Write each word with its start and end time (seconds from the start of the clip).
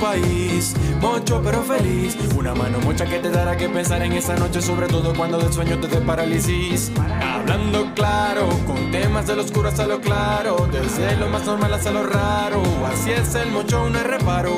país. 0.00 0.74
Mocho 1.00 1.40
pero 1.44 1.62
feliz, 1.62 2.16
una 2.36 2.54
mano 2.54 2.78
mucha 2.80 3.04
que 3.06 3.18
te 3.18 3.30
dará 3.30 3.56
que 3.56 3.68
pensar 3.68 4.02
en 4.02 4.12
esa 4.12 4.36
noche, 4.36 4.60
sobre 4.60 4.86
todo 4.86 5.14
cuando 5.14 5.38
del 5.38 5.52
sueño 5.52 5.78
te 5.78 5.88
dé 5.88 6.00
parálisis. 6.00 6.90
Hablando 7.20 7.92
claro, 7.94 8.48
con 8.66 8.90
temas 8.90 9.26
de 9.26 9.36
lo 9.36 9.42
oscuro 9.42 9.68
hasta 9.68 9.86
lo 9.86 10.00
claro, 10.00 10.68
desde 10.70 11.16
lo 11.16 11.28
más 11.28 11.44
normal 11.46 11.74
hasta 11.74 11.90
lo 11.90 12.04
raro. 12.06 12.62
Así 12.86 13.10
es 13.10 13.34
el 13.34 13.50
mocho, 13.50 13.88
no 13.90 14.02
reparo. 14.02 14.52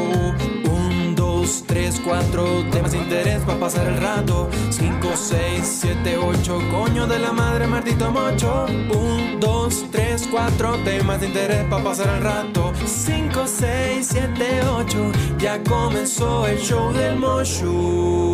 Un, 1.51 1.57
dos, 1.57 1.65
tres, 1.67 2.01
cuatro, 2.05 2.65
temas 2.71 2.93
de 2.93 2.99
interés 2.99 3.41
para 3.43 3.59
pasar 3.59 3.87
el 3.89 3.97
rato. 3.97 4.49
Cinco, 4.71 5.09
seis, 5.17 5.81
siete, 5.81 6.17
ocho, 6.17 6.61
coño 6.71 7.09
de 7.09 7.19
la 7.19 7.33
madre, 7.33 7.67
maldito 7.67 8.13
mocho. 8.13 8.67
Un, 8.67 9.41
dos, 9.41 9.85
tres, 9.91 10.29
cuatro, 10.31 10.77
temas 10.85 11.21
de 11.21 11.27
interés 11.27 11.65
para 11.65 11.83
pasar 11.83 12.09
el 12.17 12.23
rato. 12.23 12.73
Cinco, 12.87 13.47
seis, 13.47 14.09
siete, 14.13 14.61
ocho, 14.65 15.11
ya 15.39 15.61
comenzó 15.65 16.47
el 16.47 16.59
show 16.61 16.93
del 16.93 17.17
mocho. 17.17 18.30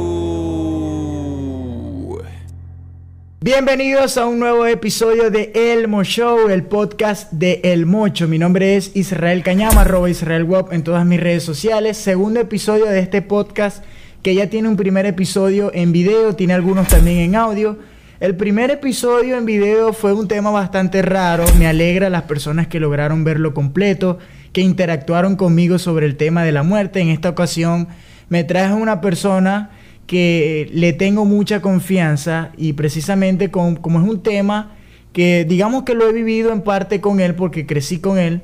Bienvenidos 3.42 4.16
a 4.16 4.24
un 4.26 4.38
nuevo 4.38 4.64
episodio 4.64 5.30
de 5.30 5.52
El 5.54 5.88
Mo 5.88 6.02
Show, 6.04 6.48
el 6.48 6.62
podcast 6.62 7.30
de 7.32 7.60
El 7.64 7.84
Mocho. 7.84 8.26
Mi 8.28 8.38
nombre 8.38 8.76
es 8.76 8.96
Israel 8.96 9.42
Cañama, 9.42 9.82
arroba 9.82 10.08
Israel 10.08 10.44
Web 10.44 10.68
en 10.70 10.82
todas 10.82 11.04
mis 11.04 11.20
redes 11.20 11.42
sociales. 11.42 11.98
Segundo 11.98 12.40
episodio 12.40 12.86
de 12.86 12.98
este 12.98 13.20
podcast 13.20 13.84
que 14.22 14.34
ya 14.34 14.48
tiene 14.48 14.70
un 14.70 14.76
primer 14.76 15.04
episodio 15.04 15.70
en 15.74 15.92
video, 15.92 16.34
tiene 16.34 16.54
algunos 16.54 16.88
también 16.88 17.18
en 17.18 17.36
audio. 17.36 17.78
El 18.20 18.36
primer 18.36 18.70
episodio 18.70 19.36
en 19.36 19.44
video 19.44 19.92
fue 19.92 20.14
un 20.14 20.28
tema 20.28 20.50
bastante 20.50 21.02
raro. 21.02 21.44
Me 21.58 21.66
alegra 21.66 22.08
las 22.08 22.22
personas 22.22 22.68
que 22.68 22.80
lograron 22.80 23.22
verlo 23.22 23.52
completo, 23.52 24.18
que 24.54 24.62
interactuaron 24.62 25.36
conmigo 25.36 25.78
sobre 25.78 26.06
el 26.06 26.16
tema 26.16 26.42
de 26.42 26.52
la 26.52 26.62
muerte. 26.62 27.00
En 27.00 27.10
esta 27.10 27.28
ocasión 27.28 27.88
me 28.30 28.44
traje 28.44 28.72
una 28.72 29.02
persona 29.02 29.72
que 30.06 30.70
le 30.72 30.92
tengo 30.92 31.24
mucha 31.24 31.60
confianza 31.60 32.50
y 32.56 32.74
precisamente 32.74 33.50
con, 33.50 33.76
como 33.76 34.00
es 34.00 34.08
un 34.08 34.22
tema 34.22 34.76
que 35.12 35.44
digamos 35.48 35.82
que 35.84 35.94
lo 35.94 36.08
he 36.08 36.12
vivido 36.12 36.52
en 36.52 36.62
parte 36.62 37.00
con 37.00 37.20
él 37.20 37.34
porque 37.34 37.66
crecí 37.66 37.98
con 37.98 38.18
él, 38.18 38.42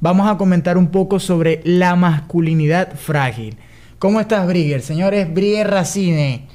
vamos 0.00 0.28
a 0.28 0.36
comentar 0.36 0.78
un 0.78 0.88
poco 0.88 1.20
sobre 1.20 1.60
la 1.64 1.96
masculinidad 1.96 2.94
frágil. 2.94 3.56
¿Cómo 3.98 4.20
estás, 4.20 4.46
Brigger? 4.46 4.82
Señores, 4.82 5.32
Brigger 5.32 5.70
Racine, 5.70 6.46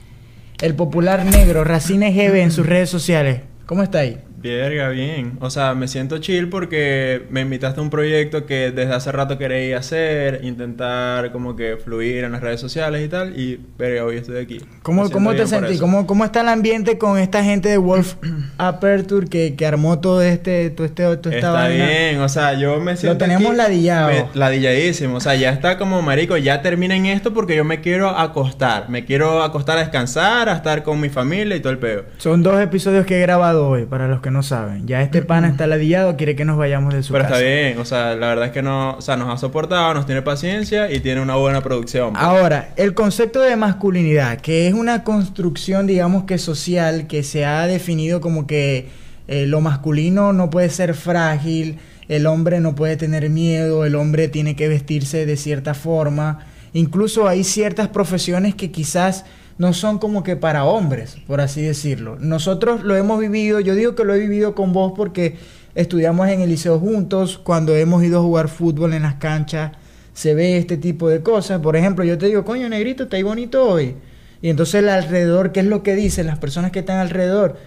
el 0.62 0.76
popular 0.76 1.26
negro, 1.26 1.64
Racine 1.64 2.12
GB 2.12 2.42
en 2.42 2.52
sus 2.52 2.66
redes 2.66 2.90
sociales. 2.90 3.42
¿Cómo 3.66 3.84
está 3.84 4.00
ahí? 4.00 4.18
Verga, 4.42 4.90
bien. 4.90 5.38
O 5.42 5.50
sea, 5.50 5.74
me 5.76 5.88
siento 5.88 6.18
chill 6.20 6.50
porque 6.50 7.24
me 7.30 7.42
invitaste 7.42 7.80
a 7.80 7.84
un 7.84 7.90
proyecto 7.90 8.46
que 8.46 8.72
desde 8.72 8.94
hace 8.94 9.12
rato 9.12 9.38
quería 9.38 9.78
hacer, 9.78 10.42
intentar 10.44 11.32
como 11.32 11.56
que 11.56 11.78
fluir 11.78 12.24
en 12.24 12.32
las 12.32 12.42
redes 12.42 12.60
sociales 12.60 13.04
y 13.06 13.10
tal. 13.10 13.40
Y, 13.40 13.60
verga, 13.78 14.06
hoy 14.06 14.18
estoy 14.18 14.38
aquí. 14.38 14.62
¿Cómo, 14.82 15.10
cómo 15.10 15.34
te 15.36 15.46
sentí? 15.48 15.78
¿Cómo, 15.78 16.08
¿Cómo 16.08 16.26
está 16.26 16.42
el 16.42 16.48
ambiente 16.50 16.98
con 16.98 17.18
esta 17.18 17.44
gente 17.44 17.70
de 17.70 17.78
Wolf 17.78 18.16
Aperture 18.58 19.28
que, 19.28 19.56
que 19.56 19.66
armó 19.66 20.00
todo 20.00 20.22
este, 20.22 20.70
todo 20.70 20.86
este, 20.86 21.04
toda 21.04 21.14
esta 21.16 21.30
Está 21.36 21.52
vaina? 21.52 21.86
bien, 21.86 22.20
o 22.22 22.30
sea, 22.30 22.54
yo 22.54 22.80
me 22.80 22.96
siento. 22.98 23.18
tenemos 23.18 23.48
aquí- 23.48 23.58
ladillado. 23.58 24.10
me- 24.10 24.26
Ladilladísimo. 24.34 25.16
O 25.16 25.20
sea, 25.20 25.36
ya 25.36 25.50
está 25.52 25.78
como 25.78 26.02
marico, 26.02 26.38
ya 26.38 26.62
terminen 26.62 27.06
esto 27.06 27.34
porque 27.34 27.56
yo 27.56 27.64
me 27.64 27.82
quiero 27.82 28.10
acostar. 28.10 28.90
Me 28.90 29.06
quiero 29.06 29.44
acostar 29.44 29.78
a 29.78 29.82
descansar, 29.82 30.50
a 30.50 30.54
estar 30.54 30.84
con 30.84 31.00
mi 31.00 31.10
familia 31.10 31.56
y 31.56 31.60
todo 31.60 31.72
el 31.74 31.80
peo. 31.80 32.06
Son 32.18 32.44
dos 32.44 32.60
episodios 32.62 33.06
que 33.06 33.18
he 33.18 33.22
grabado 33.22 33.68
hoy, 33.68 33.86
para 33.86 34.08
los 34.08 34.22
que 34.22 34.29
no 34.32 34.44
saben. 34.44 34.88
Ya 34.88 35.02
este 35.02 35.22
pana 35.22 35.48
está 35.50 35.68
ladillado, 35.68 36.16
quiere 36.18 36.36
que 36.36 36.46
nos 36.46 36.58
vayamos 36.58 36.94
de 36.94 37.04
su 37.04 37.14
Pero 37.14 37.26
casa. 37.26 37.36
está 37.38 37.48
bien, 37.48 37.78
o 37.80 37.86
sea, 37.86 38.16
la 38.16 38.28
verdad 38.28 38.46
es 38.46 38.52
que 38.52 38.62
no, 38.62 38.96
o 38.98 39.02
sea, 39.02 39.18
nos 39.18 39.34
ha 39.34 39.38
soportado, 39.38 39.94
nos 39.94 40.06
tiene 40.06 40.22
paciencia 40.22 40.92
y 40.92 41.00
tiene 41.00 41.22
una 41.22 41.36
buena 41.36 41.62
producción. 41.62 42.14
pues. 42.14 42.24
Ahora, 42.24 42.70
el 42.76 42.94
concepto 42.94 43.42
de 43.42 43.56
masculinidad, 43.56 44.40
que 44.42 44.68
es 44.68 44.74
una 44.74 45.04
construcción, 45.04 45.88
digamos 45.88 46.24
que 46.26 46.38
social, 46.38 47.08
que 47.08 47.24
se 47.24 47.46
ha 47.46 47.68
definido 47.68 48.22
como 48.22 48.48
que 48.48 48.90
eh, 49.28 49.46
lo 49.46 49.62
masculino 49.62 50.34
no 50.34 50.50
puede 50.50 50.70
ser 50.70 50.94
frágil, 50.96 51.78
el 52.08 52.26
hombre 52.26 52.60
no 52.60 52.74
puede 52.76 52.98
tener 52.98 53.30
miedo, 53.30 53.86
el 53.86 53.96
hombre 53.96 54.28
tiene 54.28 54.56
que 54.56 54.68
vestirse 54.68 55.26
de 55.26 55.38
cierta 55.38 55.74
forma. 55.74 56.40
Incluso 56.74 57.28
hay 57.28 57.44
ciertas 57.44 57.88
profesiones 57.88 58.56
que 58.56 58.72
quizás 58.72 59.26
no 59.60 59.74
son 59.74 60.00
como 60.00 60.24
que 60.24 60.38
para 60.38 60.64
hombres, 60.64 61.18
por 61.28 61.42
así 61.42 61.62
decirlo. 61.62 62.18
Nosotros 62.18 62.82
lo 62.82 62.96
hemos 62.96 63.20
vivido, 63.20 63.60
yo 63.60 63.76
digo 63.76 63.94
que 63.94 64.06
lo 64.06 64.16
he 64.16 64.20
vivido 64.20 64.56
con 64.56 64.72
vos 64.72 64.94
porque 64.96 65.36
estudiamos 65.76 66.30
en 66.30 66.40
el 66.40 66.50
liceo 66.50 66.80
juntos, 66.80 67.38
cuando 67.38 67.76
hemos 67.76 68.02
ido 68.02 68.20
a 68.20 68.22
jugar 68.24 68.48
fútbol 68.48 68.94
en 68.94 69.04
las 69.04 69.16
canchas, 69.16 69.74
se 70.14 70.34
ve 70.34 70.58
este 70.58 70.78
tipo 70.78 71.10
de 71.10 71.22
cosas. 71.22 71.60
Por 71.60 71.76
ejemplo, 71.76 72.06
yo 72.06 72.18
te 72.18 72.28
digo, 72.28 72.46
coño, 72.46 72.70
negrito, 72.70 73.04
está 73.04 73.18
ahí 73.18 73.24
bonito 73.24 73.68
hoy. 73.68 73.96
Y 74.42 74.50
entonces 74.50 74.76
el 74.76 74.88
alrededor, 74.88 75.52
¿qué 75.52 75.60
es 75.60 75.66
lo 75.66 75.84
que 75.84 75.94
dicen 75.94 76.26
las 76.26 76.40
personas 76.40 76.72
que 76.72 76.80
están 76.80 76.98
alrededor? 77.00 77.58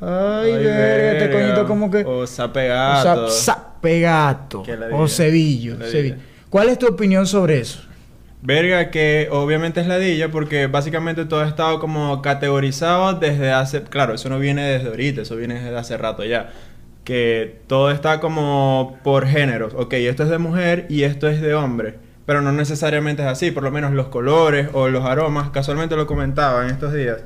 Ay, 0.00 0.52
verga, 0.52 1.12
este 1.12 1.30
coñito 1.30 1.68
como 1.68 1.88
que... 1.88 2.04
O 2.04 2.26
sape 2.26 2.66
gato. 2.66 3.26
O 3.26 3.30
sea, 3.30 3.54
sape 3.54 4.00
gato. 4.00 4.64
Que 4.64 4.76
la 4.76 4.88
O 4.88 5.06
cebillo. 5.06 5.76
¿Cuál 6.50 6.68
es 6.70 6.78
tu 6.78 6.88
opinión 6.88 7.28
sobre 7.28 7.60
eso? 7.60 7.80
Verga, 8.40 8.90
que 8.90 9.28
obviamente 9.32 9.80
es 9.80 9.88
ladilla 9.88 10.30
porque 10.30 10.68
básicamente 10.68 11.24
todo 11.24 11.40
ha 11.40 11.48
estado 11.48 11.80
como 11.80 12.22
categorizado 12.22 13.14
desde 13.14 13.50
hace... 13.50 13.82
Claro, 13.82 14.14
eso 14.14 14.28
no 14.28 14.38
viene 14.38 14.62
desde 14.62 14.88
ahorita, 14.88 15.22
eso 15.22 15.34
viene 15.36 15.54
desde 15.54 15.76
hace 15.76 15.96
rato 15.96 16.24
ya. 16.24 16.52
Que 17.02 17.60
todo 17.66 17.90
está 17.90 18.20
como 18.20 18.98
por 19.02 19.26
géneros. 19.26 19.74
Ok, 19.74 19.94
esto 19.94 20.22
es 20.22 20.28
de 20.28 20.38
mujer 20.38 20.86
y 20.88 21.02
esto 21.02 21.28
es 21.28 21.40
de 21.40 21.54
hombre. 21.54 21.96
Pero 22.26 22.42
no 22.42 22.52
necesariamente 22.52 23.22
es 23.22 23.28
así, 23.28 23.50
por 23.50 23.64
lo 23.64 23.70
menos 23.72 23.92
los 23.92 24.08
colores 24.08 24.68
o 24.72 24.88
los 24.88 25.04
aromas, 25.04 25.50
casualmente 25.50 25.96
lo 25.96 26.06
comentaba 26.06 26.64
en 26.64 26.70
estos 26.70 26.92
días. 26.92 27.22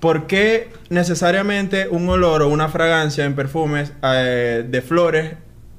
¿Por 0.00 0.26
qué 0.26 0.68
necesariamente 0.90 1.88
un 1.88 2.08
olor 2.08 2.42
o 2.42 2.48
una 2.48 2.68
fragancia 2.68 3.24
en 3.24 3.34
perfumes 3.34 3.92
eh, 4.02 4.66
de 4.68 4.82
flores 4.82 5.34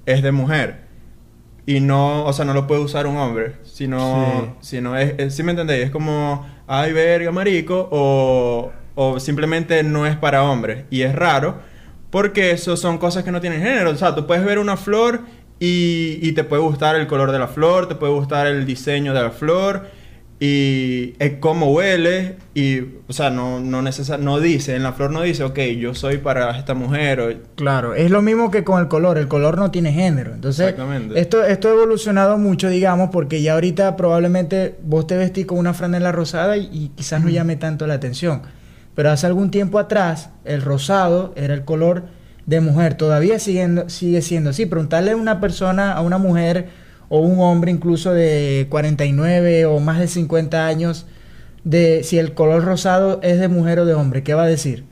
es 0.07 0.23
de 0.23 0.31
mujer? 0.31 0.86
Y 1.67 1.81
no, 1.81 2.25
o 2.25 2.33
sea, 2.33 2.45
no 2.45 2.55
lo 2.55 2.65
puede 2.67 2.81
usar 2.81 3.07
un 3.07 3.17
hombre, 3.17 3.57
sino, 3.65 4.57
sino 4.61 4.97
es, 4.97 5.15
es- 5.19 5.35
¿sí 5.35 5.43
me 5.43 5.51
entendéis? 5.51 5.85
Es 5.85 5.91
como, 5.91 6.47
ay, 6.67 6.93
verga, 6.93 7.31
marico, 7.31 7.89
o, 7.91 8.71
o 8.95 9.19
simplemente 9.19 9.83
no 9.83 10.07
es 10.07 10.17
para 10.17 10.43
hombres. 10.45 10.85
Y 10.91 11.03
es 11.03 11.15
raro, 11.15 11.59
porque 12.09 12.51
eso 12.51 12.77
son 12.77 12.97
cosas 12.97 13.23
que 13.25 13.31
no 13.31 13.41
tienen 13.41 13.61
género. 13.61 13.91
O 13.91 13.95
sea, 13.97 14.15
tú 14.15 14.25
puedes 14.27 14.45
ver 14.45 14.59
una 14.59 14.77
flor 14.77 15.21
y, 15.59 16.19
y 16.21 16.31
te 16.33 16.43
puede 16.45 16.61
gustar 16.63 16.95
el 16.95 17.07
color 17.07 17.31
de 17.31 17.39
la 17.39 17.47
flor, 17.49 17.87
te 17.89 17.95
puede 17.95 18.13
gustar 18.13 18.47
el 18.47 18.65
diseño 18.65 19.13
de 19.13 19.21
la 19.23 19.31
flor, 19.31 19.87
y 20.39 21.15
es 21.17 21.33
cómo 21.39 21.71
huele, 21.73 22.35
y, 22.53 22.79
o 23.07 23.13
sea, 23.13 23.31
no, 23.31 23.59
no, 23.59 23.81
necesa- 23.81 24.19
no 24.19 24.39
dice, 24.39 24.75
en 24.75 24.83
la 24.83 24.93
flor 24.93 25.09
no 25.11 25.21
dice, 25.23 25.43
ok, 25.43 25.57
yo 25.79 25.95
soy 25.95 26.17
para 26.19 26.57
esta 26.59 26.75
mujer, 26.75 27.19
o, 27.19 27.29
Claro, 27.55 27.95
es 27.95 28.11
lo 28.11 28.21
mismo 28.21 28.51
que 28.51 28.63
con 28.63 28.79
el 28.79 28.87
color. 28.87 29.17
El 29.17 29.27
color 29.27 29.57
no 29.57 29.71
tiene 29.71 29.91
género. 29.93 30.33
Entonces, 30.35 30.67
Exactamente. 30.69 31.19
esto, 31.19 31.43
esto 31.43 31.69
ha 31.69 31.71
evolucionado 31.71 32.37
mucho, 32.37 32.69
digamos, 32.69 33.09
porque 33.11 33.41
ya 33.41 33.53
ahorita 33.53 33.95
probablemente 33.95 34.75
vos 34.83 35.07
te 35.07 35.17
vestís 35.17 35.47
con 35.47 35.57
una 35.57 35.73
franela 35.73 36.11
rosada 36.11 36.55
y, 36.57 36.69
y 36.71 36.89
quizás 36.95 37.23
no 37.23 37.29
llame 37.29 37.55
tanto 37.55 37.87
la 37.87 37.95
atención. 37.95 38.43
Pero 38.93 39.09
hace 39.11 39.25
algún 39.27 39.49
tiempo 39.51 39.79
atrás, 39.79 40.29
el 40.45 40.61
rosado 40.61 41.33
era 41.35 41.53
el 41.55 41.65
color 41.65 42.03
de 42.45 42.61
mujer. 42.61 42.93
Todavía 42.95 43.39
siguiendo, 43.39 43.89
sigue 43.89 44.21
siendo 44.21 44.51
así. 44.51 44.65
Preguntarle 44.67 45.11
a 45.11 45.15
una 45.15 45.39
persona, 45.39 45.93
a 45.93 46.01
una 46.01 46.17
mujer 46.19 46.69
o 47.09 47.19
un 47.19 47.39
hombre 47.39 47.71
incluso 47.71 48.13
de 48.13 48.67
49 48.69 49.65
o 49.65 49.79
más 49.79 49.99
de 49.99 50.07
50 50.07 50.67
años, 50.67 51.05
de 51.63 52.03
si 52.03 52.17
el 52.19 52.33
color 52.33 52.63
rosado 52.65 53.19
es 53.23 53.39
de 53.39 53.47
mujer 53.49 53.79
o 53.79 53.85
de 53.85 53.93
hombre, 53.93 54.23
¿qué 54.23 54.33
va 54.33 54.43
a 54.43 54.47
decir? 54.47 54.85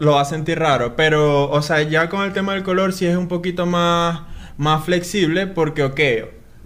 Lo 0.00 0.12
va 0.12 0.22
a 0.22 0.24
sentir 0.24 0.58
raro, 0.58 0.96
pero, 0.96 1.50
o 1.50 1.62
sea, 1.62 1.82
ya 1.82 2.08
con 2.08 2.22
el 2.24 2.32
tema 2.32 2.54
del 2.54 2.62
color 2.62 2.92
sí 2.92 3.06
es 3.06 3.16
un 3.16 3.28
poquito 3.28 3.66
más, 3.66 4.22
más 4.56 4.84
flexible 4.84 5.46
porque, 5.46 5.82
ok, 5.84 6.00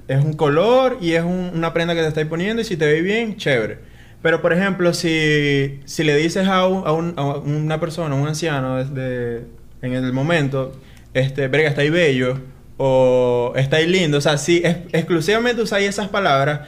es 0.09 0.25
un 0.25 0.33
color 0.35 0.99
y 1.01 1.13
es 1.13 1.23
un- 1.25 1.51
una 1.55 1.73
prenda 1.73 1.95
que 1.95 2.01
te 2.03 2.09
estáis 2.09 2.27
poniendo 2.27 2.63
y 2.63 2.65
si 2.65 2.77
te 2.77 2.87
ve 2.87 3.01
bien, 3.03 3.37
chévere. 3.37 3.79
Pero, 4.23 4.41
por 4.41 4.53
ejemplo, 4.53 4.95
si, 4.95 5.81
si 5.85 6.05
le 6.05 6.17
dices 6.17 6.47
a, 6.49 6.67
un- 6.67 6.87
a 6.87 6.93
un- 6.93 7.15
a 7.17 7.25
una 7.39 7.81
persona, 7.81 8.15
a 8.15 8.19
un 8.19 8.27
anciano, 8.29 8.77
desde, 8.77 9.47
en 9.83 9.93
el 9.93 10.13
momento, 10.13 10.73
este, 11.13 11.49
verga, 11.49 11.69
estáis 11.69 11.91
bello 11.93 12.39
o 12.77 13.53
estáis 13.57 13.89
lindo, 13.89 14.19
o 14.19 14.21
sea, 14.21 14.37
si 14.39 14.63
es- 14.65 14.79
exclusivamente 14.93 15.63
usáis 15.63 15.89
esas 15.89 16.09
palabras, 16.09 16.61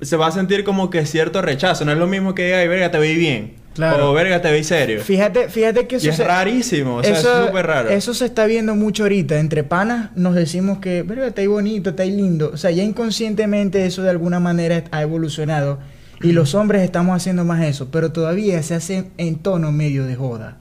se 0.00 0.16
va 0.16 0.26
a 0.26 0.32
sentir 0.32 0.64
como 0.64 0.90
que 0.90 1.06
cierto 1.06 1.40
rechazo. 1.42 1.84
No 1.84 1.92
es 1.92 1.98
lo 1.98 2.06
mismo 2.06 2.34
que 2.34 2.46
diga, 2.46 2.58
ay, 2.58 2.68
verga, 2.68 2.90
te 2.90 2.98
veis 2.98 3.16
bien. 3.18 3.54
Claro. 3.74 4.10
O 4.10 4.14
verga, 4.14 4.40
te 4.40 4.50
veis 4.52 4.68
serio. 4.68 5.00
Fíjate, 5.00 5.48
fíjate 5.48 5.86
que 5.88 5.96
eso 5.96 6.06
Y 6.06 6.10
es 6.10 6.16
se- 6.16 6.24
rarísimo, 6.24 6.96
o 6.96 7.02
sea, 7.02 7.12
eso, 7.18 7.40
es 7.40 7.46
súper 7.46 7.66
raro. 7.66 7.88
Eso 7.90 8.14
se 8.14 8.24
está 8.26 8.46
viendo 8.46 8.74
mucho 8.76 9.02
ahorita. 9.04 9.38
Entre 9.40 9.64
panas 9.64 10.10
nos 10.14 10.34
decimos 10.36 10.78
que, 10.78 11.02
verga, 11.02 11.32
ahí 11.36 11.46
bonito, 11.48 11.92
ahí 11.98 12.10
lindo. 12.12 12.50
O 12.54 12.56
sea, 12.56 12.70
ya 12.70 12.82
inconscientemente 12.84 13.84
eso 13.86 14.02
de 14.02 14.10
alguna 14.10 14.38
manera 14.40 14.84
ha 14.92 15.02
evolucionado. 15.02 15.78
Y 16.22 16.30
los 16.32 16.54
hombres 16.54 16.82
estamos 16.82 17.16
haciendo 17.16 17.44
más 17.44 17.64
eso. 17.64 17.88
Pero 17.90 18.12
todavía 18.12 18.62
se 18.62 18.74
hace 18.76 19.06
en 19.18 19.36
tono 19.36 19.72
medio 19.72 20.04
de 20.06 20.14
joda. 20.14 20.58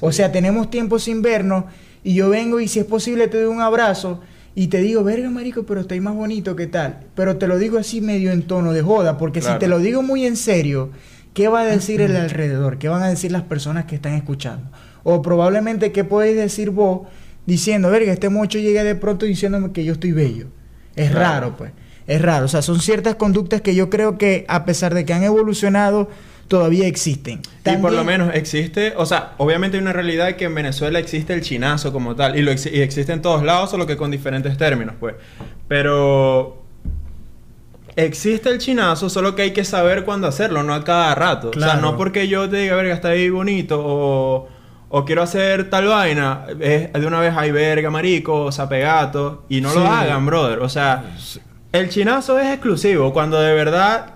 O 0.00 0.10
sea, 0.12 0.32
tenemos 0.32 0.70
tiempo 0.70 0.98
sin 0.98 1.20
vernos. 1.22 1.64
Y 2.06 2.14
yo 2.14 2.28
vengo 2.28 2.60
y 2.60 2.68
si 2.68 2.78
es 2.78 2.84
posible 2.84 3.26
te 3.26 3.40
doy 3.42 3.52
un 3.52 3.60
abrazo. 3.60 4.20
y 4.54 4.68
te 4.68 4.78
digo, 4.78 5.02
verga, 5.04 5.28
marico, 5.28 5.64
pero 5.64 5.80
estáis 5.82 6.00
más 6.00 6.14
bonito, 6.14 6.54
¿qué 6.56 6.66
tal? 6.66 7.00
Pero 7.14 7.36
te 7.36 7.46
lo 7.46 7.58
digo 7.58 7.76
así 7.78 8.00
medio 8.00 8.30
en 8.32 8.42
tono 8.42 8.72
de 8.72 8.80
joda, 8.80 9.18
porque 9.18 9.42
si 9.42 9.52
te 9.58 9.66
lo 9.68 9.80
digo 9.80 10.02
muy 10.02 10.24
en 10.24 10.36
serio, 10.36 10.90
¿qué 11.34 11.48
va 11.48 11.60
a 11.60 11.64
decir 11.66 12.00
el 12.00 12.16
alrededor? 12.16 12.78
¿Qué 12.78 12.88
van 12.88 13.02
a 13.02 13.08
decir 13.08 13.32
las 13.32 13.42
personas 13.42 13.84
que 13.84 13.96
están 13.96 14.14
escuchando? 14.14 14.70
O 15.02 15.20
probablemente, 15.20 15.92
¿qué 15.92 16.04
podéis 16.04 16.36
decir 16.36 16.70
vos 16.70 17.00
diciendo, 17.44 17.90
verga, 17.90 18.12
este 18.12 18.30
mocho 18.30 18.58
llega 18.58 18.82
de 18.82 18.94
pronto 18.94 19.26
diciéndome 19.26 19.72
que 19.72 19.84
yo 19.84 19.92
estoy 19.92 20.12
bello? 20.12 20.46
Es 20.94 21.10
Claro. 21.10 21.24
raro, 21.24 21.56
pues. 21.58 21.72
Es 22.06 22.22
raro. 22.22 22.44
O 22.46 22.48
sea, 22.48 22.62
son 22.62 22.80
ciertas 22.80 23.16
conductas 23.16 23.60
que 23.60 23.74
yo 23.74 23.90
creo 23.90 24.16
que, 24.16 24.46
a 24.48 24.64
pesar 24.64 24.94
de 24.94 25.04
que 25.04 25.12
han 25.12 25.22
evolucionado, 25.24 26.08
todavía 26.48 26.86
existen. 26.86 27.40
Y 27.64 27.76
por 27.78 27.92
lo 27.92 28.04
menos 28.04 28.34
existe, 28.34 28.94
o 28.96 29.04
sea, 29.06 29.32
obviamente 29.38 29.76
hay 29.76 29.82
una 29.82 29.92
realidad 29.92 30.36
que 30.36 30.44
en 30.44 30.54
Venezuela 30.54 30.98
existe 30.98 31.32
el 31.34 31.40
chinazo 31.40 31.92
como 31.92 32.14
tal, 32.14 32.36
y, 32.38 32.42
lo 32.42 32.50
ex- 32.50 32.66
y 32.66 32.80
existe 32.82 33.12
en 33.12 33.22
todos 33.22 33.42
lados, 33.42 33.70
solo 33.70 33.86
que 33.86 33.96
con 33.96 34.10
diferentes 34.10 34.56
términos, 34.56 34.94
pues. 35.00 35.14
Pero 35.66 36.62
existe 37.96 38.50
el 38.50 38.58
chinazo, 38.58 39.08
solo 39.08 39.34
que 39.34 39.42
hay 39.42 39.50
que 39.52 39.64
saber 39.64 40.04
cuándo 40.04 40.26
hacerlo, 40.26 40.62
no 40.62 40.74
a 40.74 40.84
cada 40.84 41.14
rato. 41.14 41.50
O 41.56 41.60
sea, 41.60 41.76
no 41.76 41.96
porque 41.96 42.28
yo 42.28 42.48
te 42.48 42.58
diga, 42.58 42.76
verga, 42.76 42.94
está 42.94 43.08
ahí 43.08 43.30
bonito, 43.30 43.80
o, 43.84 44.48
o 44.88 45.04
quiero 45.04 45.22
hacer 45.22 45.70
tal 45.70 45.86
vaina, 45.86 46.46
es 46.60 46.92
de 46.92 47.06
una 47.06 47.20
vez, 47.20 47.34
ay, 47.36 47.50
verga, 47.50 47.90
marico, 47.90 48.52
zapegato, 48.52 49.44
y 49.48 49.60
no 49.60 49.70
Sí. 49.70 49.78
lo 49.78 49.86
hagan, 49.86 50.26
brother. 50.26 50.58
O 50.60 50.68
sea, 50.68 51.04
el 51.72 51.88
chinazo 51.88 52.38
es 52.38 52.48
exclusivo, 52.52 53.12
cuando 53.12 53.40
de 53.40 53.54
verdad 53.54 54.12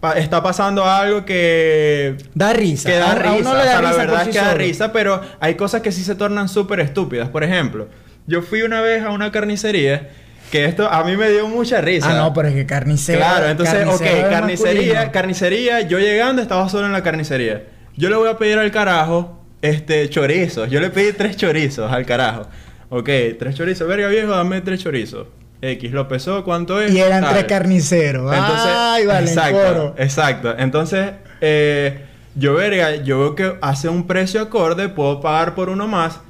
pa- 0.00 0.14
está 0.18 0.42
pasando 0.42 0.84
algo 0.84 1.24
que 1.24 2.16
Da 2.34 2.52
risa. 2.52 2.88
que 2.88 2.96
da 2.96 3.08
A- 3.08 3.12
a 3.12 3.14
risa. 3.16 3.34
uno 3.40 3.54
le 3.54 3.60
o 3.60 3.64
sea, 3.64 3.82
la 3.82 3.92
verdad 3.92 4.22
es 4.22 4.28
que 4.28 4.38
da 4.38 4.54
risa, 4.54 4.92
pero 4.92 5.20
hay 5.40 5.54
cosas 5.54 5.82
que 5.82 5.92
sí 5.92 6.02
se 6.04 6.14
tornan 6.14 6.48
súper 6.48 6.80
estúpidas. 6.80 7.28
Por 7.28 7.44
ejemplo, 7.44 7.88
yo 8.26 8.42
fui 8.42 8.62
una 8.62 8.80
vez 8.80 9.02
a 9.04 9.10
una 9.10 9.30
carnicería 9.32 10.08
que 10.50 10.64
esto 10.64 10.88
a 10.90 11.04
mí 11.04 11.16
me 11.16 11.28
dio 11.30 11.46
mucha 11.48 11.80
risa. 11.80 12.08
Ah, 12.10 12.16
no, 12.16 12.32
pero 12.34 12.48
es 12.48 12.54
que 12.54 12.64
carnicero. 12.66 13.18
Claro, 13.18 13.46
entonces, 13.48 13.74
carnicero 13.84 14.14
ok, 14.24 14.30
carnicería, 14.30 14.82
masculino. 14.94 15.12
carnicería, 15.12 15.80
yo 15.82 15.98
llegando 15.98 16.40
estaba 16.42 16.68
solo 16.68 16.86
en 16.86 16.92
la 16.92 17.02
carnicería. 17.02 17.64
Yo 17.96 18.08
le 18.08 18.16
voy 18.16 18.28
a 18.28 18.38
pedir 18.38 18.58
al 18.58 18.70
carajo, 18.70 19.42
este, 19.60 20.08
chorizos. 20.08 20.70
Yo 20.70 20.80
le 20.80 20.88
pedí 20.90 21.12
tres 21.12 21.36
chorizos 21.36 21.90
al 21.92 22.06
carajo. 22.06 22.46
Ok, 22.90 23.10
tres 23.38 23.56
chorizos. 23.56 23.86
Verga 23.88 24.08
viejo, 24.08 24.30
dame 24.30 24.60
tres 24.62 24.80
chorizos. 24.82 25.26
X, 25.60 25.90
lo 25.92 26.06
pesó, 26.08 26.44
¿cuánto 26.44 26.80
es? 26.80 26.92
Y 26.92 27.00
eran 27.00 27.24
tres 27.28 27.44
carniceros. 27.44 28.32
Entonces, 28.32 28.70
Ay, 28.74 29.06
vale, 29.06 29.26
exacto, 29.26 29.58
coro. 29.58 29.94
exacto. 29.98 30.54
Entonces, 30.56 31.10
eh, 31.40 32.02
yo 32.36 32.54
verga, 32.54 32.96
yo 32.96 33.18
veo 33.18 33.34
que 33.34 33.54
hace 33.60 33.88
un 33.88 34.06
precio 34.06 34.40
acorde, 34.40 34.88
puedo 34.88 35.20
pagar 35.20 35.54
por 35.54 35.68
uno 35.68 35.88
más. 35.88 36.20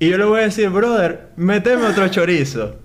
Y 0.00 0.08
yo 0.10 0.18
le 0.18 0.24
voy 0.24 0.40
a 0.40 0.44
decir, 0.44 0.68
brother, 0.70 1.28
méteme 1.36 1.86
otro 1.86 2.08
chorizo. 2.08 2.76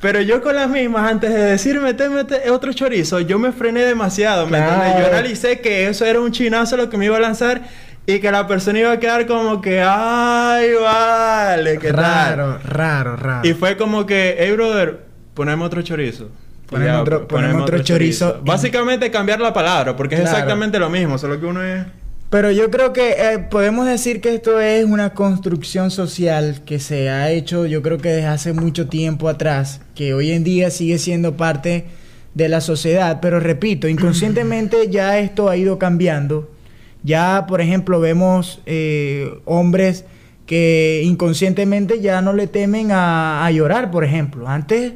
Pero 0.00 0.20
yo 0.20 0.42
con 0.42 0.54
las 0.54 0.68
mismas, 0.70 1.10
antes 1.10 1.32
de 1.32 1.40
decir 1.40 1.80
meteme 1.80 2.22
te- 2.24 2.50
otro 2.50 2.72
chorizo, 2.72 3.18
yo 3.20 3.38
me 3.38 3.50
frené 3.52 3.80
demasiado, 3.80 4.46
¿me 4.46 4.58
Claro. 4.58 4.74
entiendes? 4.84 5.00
Yo 5.06 5.12
analicé 5.12 5.60
que 5.60 5.88
eso 5.88 6.04
era 6.04 6.20
un 6.20 6.30
chinazo 6.32 6.76
lo 6.76 6.88
que 6.88 6.96
me 6.96 7.04
iba 7.06 7.16
a 7.16 7.20
lanzar 7.20 7.62
y 8.08 8.20
que 8.20 8.32
la 8.32 8.46
persona 8.46 8.78
iba 8.78 8.92
a 8.92 8.98
quedar 8.98 9.26
como 9.26 9.60
que, 9.60 9.82
ay, 9.84 10.68
vale, 10.80 11.76
¿qué 11.78 11.92
tal? 11.92 11.96
raro, 12.38 12.58
raro, 12.64 13.16
raro. 13.16 13.46
Y 13.46 13.52
fue 13.52 13.76
como 13.76 14.06
que, 14.06 14.34
hey 14.38 14.50
brother, 14.52 15.00
poneme 15.34 15.62
otro 15.62 15.82
chorizo. 15.82 16.30
Ya, 16.72 17.02
otro- 17.02 17.28
pues, 17.28 17.54
otro 17.54 17.82
chorizo. 17.82 18.40
Básicamente 18.42 19.10
cambiar 19.10 19.40
la 19.40 19.52
palabra, 19.52 19.94
porque 19.94 20.14
es 20.14 20.22
exactamente 20.22 20.78
lo 20.78 20.88
mismo, 20.88 21.18
solo 21.18 21.38
que 21.38 21.44
uno 21.44 21.62
es... 21.62 21.84
Pero 22.30 22.50
yo 22.50 22.70
creo 22.70 22.94
que 22.94 23.10
eh, 23.10 23.38
podemos 23.50 23.84
decir 23.84 24.22
que 24.22 24.34
esto 24.34 24.58
es 24.58 24.86
una 24.86 25.10
construcción 25.12 25.90
social 25.90 26.62
que 26.64 26.78
se 26.78 27.10
ha 27.10 27.28
hecho, 27.30 27.66
yo 27.66 27.82
creo 27.82 27.98
que 27.98 28.08
desde 28.08 28.26
hace 28.28 28.52
mucho 28.54 28.88
tiempo 28.88 29.28
atrás, 29.28 29.82
que 29.94 30.14
hoy 30.14 30.32
en 30.32 30.44
día 30.44 30.70
sigue 30.70 30.96
siendo 30.98 31.36
parte 31.36 31.84
de 32.32 32.48
la 32.48 32.62
sociedad, 32.62 33.18
pero 33.20 33.38
repito, 33.38 33.86
inconscientemente 33.86 34.88
ya 34.88 35.18
esto 35.18 35.50
ha 35.50 35.56
ido 35.58 35.78
cambiando. 35.78 36.50
Ya, 37.02 37.46
por 37.46 37.60
ejemplo, 37.60 38.00
vemos 38.00 38.60
eh, 38.66 39.40
hombres 39.44 40.04
que 40.46 41.02
inconscientemente 41.04 42.00
ya 42.00 42.22
no 42.22 42.32
le 42.32 42.46
temen 42.46 42.90
a, 42.90 43.44
a 43.44 43.50
llorar, 43.50 43.90
por 43.90 44.04
ejemplo. 44.04 44.48
Antes, 44.48 44.94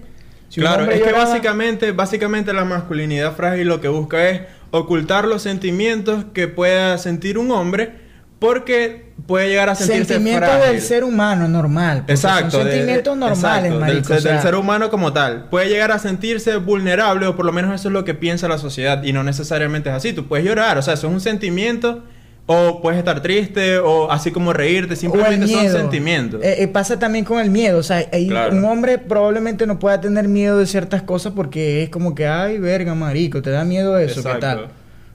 si 0.49 0.61
claro, 0.61 0.91
es 0.91 1.01
que 1.01 1.13
básicamente, 1.13 1.93
básicamente 1.93 2.53
la 2.53 2.65
masculinidad 2.65 3.35
frágil 3.35 3.69
lo 3.69 3.81
que 3.81 3.89
busca 3.89 4.29
es 4.29 4.43
ocultar 4.71 5.27
los 5.27 5.43
sentimientos 5.43 6.25
que 6.33 6.49
pueda 6.49 6.99
sentir 6.99 7.39
un 7.39 7.51
hombre 7.51 8.02
porque 8.43 9.13
puede 9.27 9.49
llegar 9.49 9.69
a 9.71 9.75
sentirse 9.77 10.05
sentimientos 10.15 10.51
frágil. 10.51 10.73
del 10.73 10.83
ser 10.83 11.05
humano 11.05 11.47
normal. 11.49 12.03
Exacto. 12.09 12.51
Son 12.59 12.63
sentimientos 12.69 13.15
de- 13.15 13.21
normales, 13.21 13.73
exacto, 13.73 13.81
marico. 13.81 14.09
Del, 14.09 14.19
o 14.19 14.21
del 14.21 14.23
sea, 14.23 14.43
ser 14.43 14.55
humano 14.57 14.91
como 14.91 15.13
tal. 15.13 15.45
Puede 15.49 15.69
llegar 15.69 15.93
a 15.93 15.99
sentirse 16.01 16.57
vulnerable, 16.57 17.27
o 17.27 17.37
por 17.37 17.47
lo 17.47 17.53
menos 17.53 17.73
eso 17.75 17.89
es 17.89 17.93
lo 17.93 18.05
que 18.05 18.15
piensa 18.15 18.49
la 18.49 18.59
sociedad, 18.59 19.03
y 19.05 19.13
no 19.13 19.23
necesariamente 19.23 19.89
es 19.91 19.95
así. 19.95 20.13
Tú 20.13 20.27
puedes 20.27 20.45
llorar, 20.45 20.77
o 20.77 20.83
sea, 20.83 20.95
eso 20.95 21.07
es 21.07 21.13
un 21.13 21.21
sentimiento, 21.21 22.03
o 22.47 22.83
puedes 22.83 22.99
estar 22.99 23.23
triste, 23.23 23.79
o 23.79 24.11
así 24.11 24.33
como 24.33 24.53
reírte, 24.53 24.97
simplemente 24.97 25.47
son 25.47 25.69
sentimientos. 25.71 26.43
Eh, 26.43 26.57
eh, 26.65 26.69
pasa 26.69 26.99
también 26.99 27.25
con 27.25 27.39
el 27.39 27.49
miedo. 27.51 27.79
O 27.79 27.83
sea, 27.85 28.05
hay- 28.13 28.27
Claro. 28.27 28.57
un 28.57 28.65
hombre 28.65 28.99
probablemente 28.99 29.65
no 29.69 29.79
pueda 29.79 30.01
tener 30.01 30.27
miedo 30.27 30.59
de 30.59 30.67
ciertas 30.67 31.03
cosas 31.03 31.33
porque 31.37 31.85
es 31.85 31.91
como 31.91 32.17
que, 32.17 32.27
ay, 32.27 32.59
verga, 32.59 32.97
marico, 32.97 33.41
te 33.41 33.51
da 33.51 33.65
miedo 33.65 33.97
eso, 33.99 34.15
¿qué 34.25 34.29
Exacto. 34.31 34.41
tal? 34.41 34.67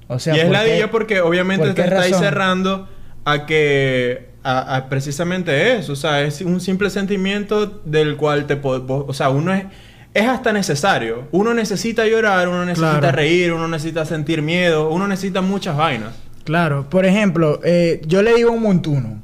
O 0.07 0.19
sea, 0.19 0.33
y 0.37 0.39
es 0.39 0.45
¿por 0.45 0.53
la 0.53 0.63
qué? 0.63 0.87
porque 0.89 1.19
obviamente 1.19 1.65
¿Por 1.65 1.75
te 1.75 1.81
qué 1.81 1.87
estáis 1.89 2.15
cerrando 2.15 2.87
a 3.31 3.45
que 3.45 4.29
a, 4.43 4.75
a 4.77 4.89
precisamente 4.89 5.77
eso, 5.77 5.93
o 5.93 5.95
sea, 5.95 6.21
es 6.21 6.41
un 6.41 6.61
simple 6.61 6.89
sentimiento 6.89 7.65
del 7.85 8.15
cual 8.15 8.45
te 8.47 8.59
o 8.63 9.13
sea, 9.13 9.29
uno 9.29 9.53
es 9.53 9.65
es 10.13 10.27
hasta 10.27 10.51
necesario. 10.51 11.27
Uno 11.31 11.53
necesita 11.53 12.07
llorar, 12.07 12.47
uno 12.47 12.65
necesita 12.65 12.99
Claro. 12.99 13.15
reír, 13.15 13.53
uno 13.53 13.67
necesita 13.67 14.03
sentir 14.03 14.41
miedo, 14.41 14.89
uno 14.89 15.07
necesita 15.07 15.41
muchas 15.41 15.77
vainas. 15.77 16.15
Claro, 16.43 16.89
por 16.89 17.05
ejemplo, 17.05 17.59
eh, 17.63 18.01
yo 18.07 18.23
le 18.23 18.33
digo 18.33 18.49
a 18.49 18.53
un 18.53 18.63
montuno. 18.63 19.21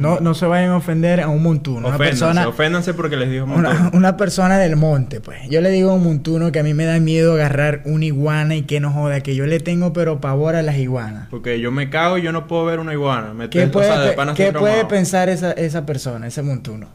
No, 0.00 0.20
no 0.20 0.34
se 0.34 0.46
vayan 0.46 0.70
a 0.70 0.76
ofender 0.76 1.20
a 1.20 1.28
un 1.28 1.42
montuno. 1.42 1.86
Una 1.88 1.96
Oféndanse, 1.96 2.24
persona, 2.24 2.48
oféndanse 2.48 2.94
porque 2.94 3.16
les 3.16 3.30
digo 3.30 3.44
un 3.44 3.52
una, 3.52 3.90
una 3.94 4.16
persona 4.16 4.58
del 4.58 4.76
monte, 4.76 5.20
pues. 5.20 5.48
Yo 5.48 5.60
le 5.60 5.70
digo 5.70 5.90
a 5.90 5.94
un 5.94 6.04
montuno 6.04 6.52
que 6.52 6.60
a 6.60 6.62
mí 6.62 6.74
me 6.74 6.84
da 6.84 6.98
miedo 7.00 7.34
agarrar 7.34 7.82
una 7.84 8.04
iguana 8.04 8.54
y 8.56 8.62
que 8.62 8.80
no 8.80 8.90
joda, 8.92 9.20
que 9.20 9.34
yo 9.34 9.46
le 9.46 9.60
tengo 9.60 9.92
pero 9.92 10.20
pavor 10.20 10.56
a 10.56 10.62
las 10.62 10.76
iguanas. 10.76 11.28
Porque 11.30 11.60
yo 11.60 11.70
me 11.72 11.90
cago 11.90 12.18
y 12.18 12.22
yo 12.22 12.32
no 12.32 12.46
puedo 12.46 12.64
ver 12.64 12.78
una 12.80 12.92
iguana. 12.92 13.34
Me 13.34 13.48
¿Qué 13.50 13.66
puede, 13.66 14.06
de 14.06 14.12
pana 14.12 14.34
qué 14.34 14.52
puede 14.52 14.84
pensar 14.84 15.28
esa, 15.28 15.52
esa 15.52 15.84
persona, 15.84 16.26
ese 16.26 16.42
montuno? 16.42 16.88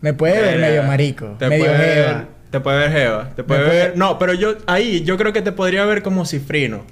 Me 0.00 0.14
puede 0.14 0.40
ver 0.40 0.60
medio 0.60 0.82
marico, 0.84 1.36
Te 1.38 1.48
medio 1.48 1.64
puede 1.66 1.78
ver-. 1.78 2.38
Te 2.50 2.60
puede 2.60 2.78
ver 2.78 2.92
jeva. 2.92 3.28
Te 3.36 3.44
puede 3.44 3.64
puede- 3.64 3.78
ver... 3.88 3.96
No, 3.98 4.18
pero 4.18 4.32
yo... 4.32 4.54
Ahí 4.66 5.02
yo 5.04 5.18
creo 5.18 5.32
que 5.32 5.42
te 5.42 5.52
podría 5.52 5.84
ver 5.84 6.02
como 6.02 6.24
cifrino. 6.24 6.82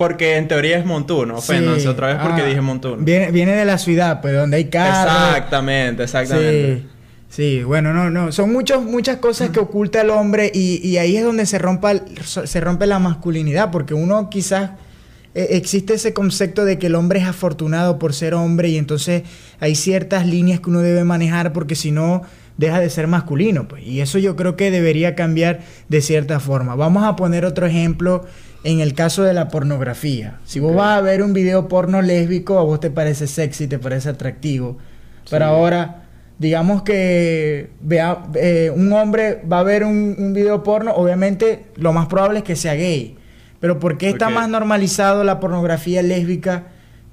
Porque 0.00 0.38
en 0.38 0.48
teoría 0.48 0.78
es 0.78 0.86
montuno. 0.86 1.36
Oféndanse 1.36 1.82
Sí. 1.82 1.86
otra 1.86 2.06
vez 2.06 2.16
porque 2.22 2.40
Ah, 2.40 2.46
dije 2.46 2.62
montuno. 2.62 2.96
Viene, 2.98 3.30
viene 3.32 3.52
de 3.54 3.66
la 3.66 3.76
ciudad, 3.76 4.22
pues, 4.22 4.34
donde 4.34 4.56
hay 4.56 4.64
carros. 4.70 5.12
Exactamente, 5.12 6.04
exactamente. 6.04 6.84
Sí, 7.28 7.58
sí, 7.58 7.62
bueno, 7.64 7.92
no, 7.92 8.08
no. 8.08 8.32
Son 8.32 8.50
muchos, 8.50 8.82
muchas 8.82 9.18
cosas 9.18 9.50
que 9.50 9.60
oculta 9.60 10.00
el 10.00 10.08
hombre 10.08 10.50
y, 10.54 10.80
y 10.82 10.96
ahí 10.96 11.18
es 11.18 11.22
donde 11.22 11.44
se, 11.44 11.58
rompa, 11.58 11.92
se 12.24 12.60
rompe 12.62 12.86
la 12.86 12.98
masculinidad, 12.98 13.70
porque 13.70 13.92
uno 13.92 14.30
quizás 14.30 14.70
eh, 15.34 15.48
existe 15.50 15.92
ese 15.92 16.14
concepto 16.14 16.64
de 16.64 16.78
que 16.78 16.86
el 16.86 16.94
hombre 16.94 17.20
es 17.20 17.26
afortunado 17.26 17.98
por 17.98 18.14
ser 18.14 18.32
hombre 18.32 18.70
y 18.70 18.78
entonces 18.78 19.24
hay 19.60 19.74
ciertas 19.74 20.26
líneas 20.26 20.60
que 20.60 20.70
uno 20.70 20.80
debe 20.80 21.04
manejar 21.04 21.52
porque 21.52 21.74
si 21.74 21.90
no 21.90 22.22
deja 22.60 22.78
de 22.78 22.90
ser 22.90 23.06
masculino, 23.06 23.66
pues. 23.66 23.82
Y 23.84 24.00
eso 24.00 24.18
yo 24.18 24.36
creo 24.36 24.54
que 24.54 24.70
debería 24.70 25.14
cambiar 25.14 25.60
de 25.88 26.00
cierta 26.02 26.38
forma. 26.40 26.74
Vamos 26.76 27.04
a 27.04 27.16
poner 27.16 27.44
otro 27.44 27.66
ejemplo 27.66 28.26
en 28.62 28.80
el 28.80 28.92
caso 28.94 29.22
de 29.22 29.32
la 29.32 29.48
pornografía. 29.48 30.38
Si 30.44 30.60
vos 30.60 30.72
Ok. 30.72 30.76
vas 30.78 30.98
a 30.98 31.00
ver 31.00 31.22
un 31.22 31.32
video 31.32 31.66
porno 31.68 32.02
lésbico, 32.02 32.58
a 32.58 32.62
vos 32.62 32.78
te 32.78 32.90
parece 32.90 33.26
sexy, 33.26 33.66
te 33.66 33.78
parece 33.78 34.10
atractivo. 34.10 34.76
Pero 35.30 35.46
ahora, 35.46 36.02
digamos 36.38 36.82
que 36.82 37.70
vea, 37.80 38.24
eh, 38.34 38.70
un 38.74 38.92
hombre 38.92 39.40
va 39.50 39.60
a 39.60 39.62
ver 39.62 39.82
un, 39.84 40.14
un 40.18 40.32
video 40.34 40.62
porno, 40.62 40.92
obviamente 40.92 41.64
lo 41.76 41.92
más 41.94 42.08
probable 42.08 42.40
es 42.40 42.44
que 42.44 42.56
sea 42.56 42.74
gay. 42.74 43.16
Pero 43.60 43.78
¿por 43.78 43.96
qué 43.96 44.10
está 44.10 44.28
más 44.28 44.48
normalizado 44.50 45.24
la 45.24 45.40
pornografía 45.40 46.02
lésbica 46.02 46.64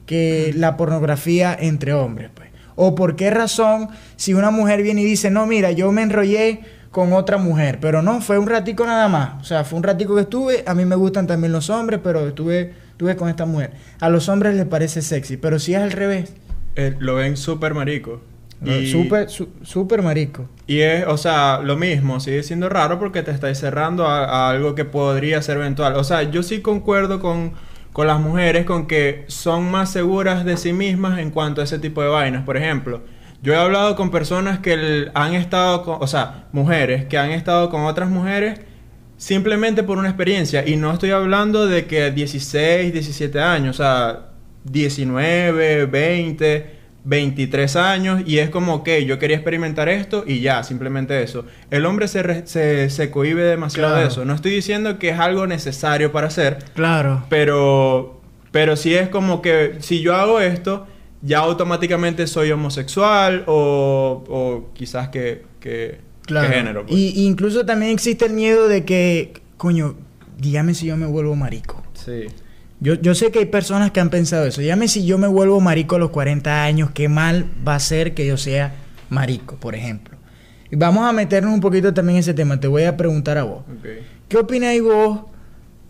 que 0.06 0.52
la 0.56 0.76
pornografía 0.78 1.56
entre 1.60 1.94
hombres? 1.94 2.30
Pues? 2.34 2.48
¿O 2.78 2.96
por 2.96 3.18
qué 3.18 3.30
razón 3.32 3.90
si 4.16 4.34
una 4.34 4.52
mujer 4.52 4.82
viene 4.84 5.02
y 5.02 5.06
dice, 5.06 5.30
no, 5.32 5.46
mira, 5.46 5.72
yo 5.72 5.92
me 5.92 6.04
enrollé 6.04 6.62
con 6.92 7.12
otra 7.12 7.38
mujer, 7.38 7.80
pero 7.82 8.02
no, 8.02 8.22
fue 8.22 8.40
un 8.40 8.48
ratico 8.48 8.86
nada 8.86 9.08
más. 9.10 9.42
O 9.42 9.44
sea, 9.44 9.66
fue 9.66 9.78
un 9.78 9.84
ratico 9.84 10.16
que 10.16 10.22
estuve, 10.22 10.64
a 10.66 10.74
mí 10.74 10.86
me 10.86 10.96
gustan 10.96 11.28
también 11.28 11.52
los 11.52 11.70
hombres, 11.70 12.00
pero 12.02 12.26
estuve, 12.28 12.74
estuve 12.92 13.16
con 13.18 13.28
esta 13.30 13.46
mujer. 13.46 13.72
A 14.00 14.10
los 14.10 14.30
hombres 14.30 14.56
les 14.56 14.66
parece 14.66 15.02
sexy, 15.02 15.36
pero 15.38 15.60
si 15.60 15.74
es 15.76 15.82
al 15.82 15.92
revés, 15.92 16.32
Eh, 16.76 16.96
lo 17.00 17.16
ven 17.16 17.36
súper 17.36 17.74
marico. 17.74 18.22
Y, 18.64 18.88
súper, 18.92 19.30
su- 19.30 19.50
súper 19.62 20.02
marico. 20.02 20.48
y 20.66 20.80
es, 20.80 21.06
o 21.08 21.18
sea, 21.18 21.60
lo 21.64 21.76
mismo, 21.78 22.20
sigue 22.20 22.42
siendo 22.42 22.70
raro 22.70 22.98
porque 22.98 23.22
te 23.22 23.30
estáis 23.30 23.60
cerrando 23.60 24.08
a, 24.08 24.26
a 24.26 24.50
algo 24.50 24.74
que 24.74 24.84
podría 24.86 25.42
ser 25.44 25.58
eventual. 25.58 25.96
O 25.96 26.04
sea, 26.04 26.24
yo 26.24 26.42
sí 26.42 26.62
concuerdo 26.62 27.20
con, 27.20 27.52
con 27.98 28.06
las 28.06 28.20
mujeres 28.20 28.64
con 28.64 28.86
que 28.86 29.26
son 29.26 29.72
más 29.72 29.92
seguras 29.92 30.46
de 30.46 30.56
sí 30.58 30.72
mismas 30.72 31.18
en 31.18 31.32
cuanto 31.32 31.62
a 31.62 31.64
ese 31.64 31.80
tipo 31.80 32.04
de 32.04 32.10
vainas. 32.10 32.44
Por 32.44 32.56
ejemplo, 32.56 33.02
Yo 33.42 33.54
he 33.54 33.56
hablado 33.56 33.96
con 33.96 34.12
personas 34.12 34.60
que 34.60 35.10
han 35.16 35.34
estado 35.34 35.82
con, 35.82 35.98
o 36.00 36.06
sea, 36.06 36.46
mujeres 36.52 37.06
que 37.06 37.18
han 37.18 37.32
estado 37.32 37.72
con 37.72 37.86
otras 37.86 38.08
mujeres 38.08 38.62
simplemente 39.18 39.82
por 39.82 39.98
una 39.98 40.10
experiencia. 40.10 40.64
Y 40.68 40.76
no 40.76 40.94
estoy 40.94 41.10
hablando 41.10 41.66
de 41.66 41.88
que 41.88 42.12
16, 42.12 42.94
17 42.94 43.40
años, 43.42 43.80
o 43.80 43.84
sea, 43.84 44.30
19, 44.66 45.88
20, 45.88 46.77
23 47.08 47.76
años. 47.78 48.22
Y 48.26 48.38
es 48.40 48.50
como 48.50 48.84
que 48.84 49.06
yo 49.06 49.18
quería 49.18 49.38
experimentar 49.38 49.90
esto 49.90 50.24
y 50.28 50.42
ya, 50.42 50.62
simplemente 50.64 51.24
eso. 51.24 51.46
El 51.72 51.86
hombre 51.86 52.08
se, 52.08 52.22
re- 52.22 52.46
se, 52.46 52.90
se 52.90 53.10
cohíbe 53.10 53.44
demasiado 53.44 53.96
de 53.96 54.08
eso. 54.08 54.26
No 54.26 54.34
estoy 54.34 54.52
diciendo 54.52 55.00
que 55.00 55.10
es 55.10 55.20
algo 55.20 55.48
necesario 55.48 56.12
para 56.12 56.28
hacer, 56.28 56.60
Claro. 56.76 57.24
pero, 57.30 58.22
pero 58.52 58.76
sí 58.76 58.94
es 58.94 59.10
como 59.10 59.42
que 59.42 59.78
si 59.80 60.02
yo 60.02 60.16
hago 60.16 60.40
esto, 60.42 60.86
ya 61.22 61.40
automáticamente 61.40 62.28
soy 62.28 62.52
homosexual 62.52 63.44
o, 63.48 64.24
o 64.28 64.74
quizás 64.74 65.10
que, 65.10 65.44
que, 65.60 66.00
Claro. 66.26 66.50
que 66.50 66.54
género. 66.56 66.86
pues. 66.86 66.94
Y 67.00 67.22
y 67.22 67.26
incluso 67.26 67.66
también 67.66 67.92
existe 67.94 68.26
el 68.26 68.34
miedo 68.34 68.68
de 68.68 68.84
que, 68.84 69.34
coño, 69.56 69.96
dígame 70.38 70.74
si 70.74 70.86
yo 70.88 70.98
me 70.98 71.06
vuelvo 71.06 71.36
marico. 71.36 71.82
Sí. 71.94 72.26
Yo, 72.80 72.94
yo 72.94 73.16
sé 73.16 73.32
que 73.32 73.40
hay 73.40 73.46
personas 73.46 73.92
que 73.92 74.00
han 74.00 74.10
pensado 74.10 74.46
eso. 74.46 74.62
Dígame 74.62 74.88
si 74.88 75.06
yo 75.06 75.18
me 75.18 75.28
vuelvo 75.28 75.60
marico 75.60 75.96
a 75.96 76.00
los 76.00 76.12
40 76.12 76.64
años, 76.64 76.92
qué 76.94 77.10
mal 77.10 77.50
va 77.68 77.76
a 77.76 77.80
ser 77.80 78.14
que 78.14 78.26
yo 78.26 78.38
sea 78.38 78.76
marico, 79.10 79.56
por 79.56 79.76
ejemplo. 79.76 80.18
Y 80.70 80.76
vamos 80.76 81.08
a 81.08 81.14
meternos 81.14 81.54
un 81.54 81.62
poquito 81.62 81.94
también 81.94 82.18
en 82.18 82.20
ese 82.20 82.34
tema. 82.34 82.60
Te 82.60 82.68
voy 82.68 82.84
a 82.84 82.98
preguntar 82.98 83.38
a 83.38 83.44
vos. 83.44 83.64
¿Qué 84.28 84.38
opináis 84.38 84.82
vos 84.82 85.22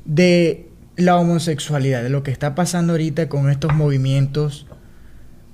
de 0.06 0.70
la 0.96 1.18
homosexualidad, 1.18 2.04
de 2.04 2.10
lo 2.10 2.24
que 2.24 2.32
está 2.32 2.56
pasando 2.56 2.94
ahorita 2.94 3.28
con 3.28 3.50
estos 3.50 3.74
movimientos? 3.74 4.68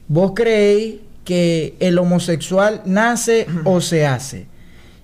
¿Vos 0.08 0.34
creéis 0.36 0.98
que 1.24 1.76
el 1.80 1.98
homosexual 1.98 2.82
nace 2.86 3.48
o 3.64 3.82
se 3.82 4.06
hace? 4.06 4.48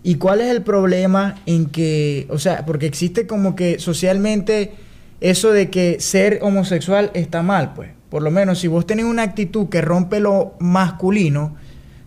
¿Y 0.03 0.15
cuál 0.15 0.41
es 0.41 0.47
el 0.47 0.63
problema 0.63 1.35
en 1.45 1.67
que, 1.67 2.27
o 2.29 2.39
sea, 2.39 2.65
porque 2.65 2.85
existe 2.85 3.27
como 3.27 3.55
que 3.55 3.79
socialmente 3.79 4.73
eso 5.21 5.51
de 5.51 5.69
que 5.69 5.99
ser 5.99 6.39
homosexual 6.41 7.11
está 7.13 7.41
mal, 7.43 7.73
pues? 7.73 7.91
Por 8.09 8.23
lo 8.23 8.31
menos 8.31 8.59
si 8.59 8.67
vos 8.67 8.87
tenés 8.87 9.05
una 9.05 9.23
actitud 9.23 9.69
que 9.69 9.81
rompe 9.81 10.19
lo 10.19 10.55
masculino, 10.59 11.55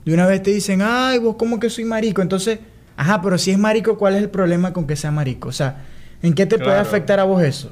de 0.04 0.14
una 0.14 0.26
vez 0.26 0.42
te 0.42 0.50
dicen, 0.50 0.80
ay, 0.82 1.18
vos 1.18 1.36
como 1.36 1.60
que 1.60 1.70
soy 1.70 1.84
marico. 1.84 2.22
Entonces, 2.22 2.58
ajá, 2.96 3.22
pero 3.22 3.38
si 3.38 3.50
es 3.50 3.58
marico, 3.58 3.98
¿cuál 3.98 4.16
es 4.16 4.22
el 4.22 4.30
problema 4.30 4.72
con 4.72 4.86
que 4.86 4.96
sea 4.96 5.10
marico? 5.10 5.48
O 5.48 5.52
sea, 5.52 5.84
¿en 6.22 6.34
qué 6.34 6.46
te 6.46 6.58
puede 6.58 6.78
afectar 6.78 7.20
a 7.20 7.24
vos 7.24 7.42
eso? 7.42 7.70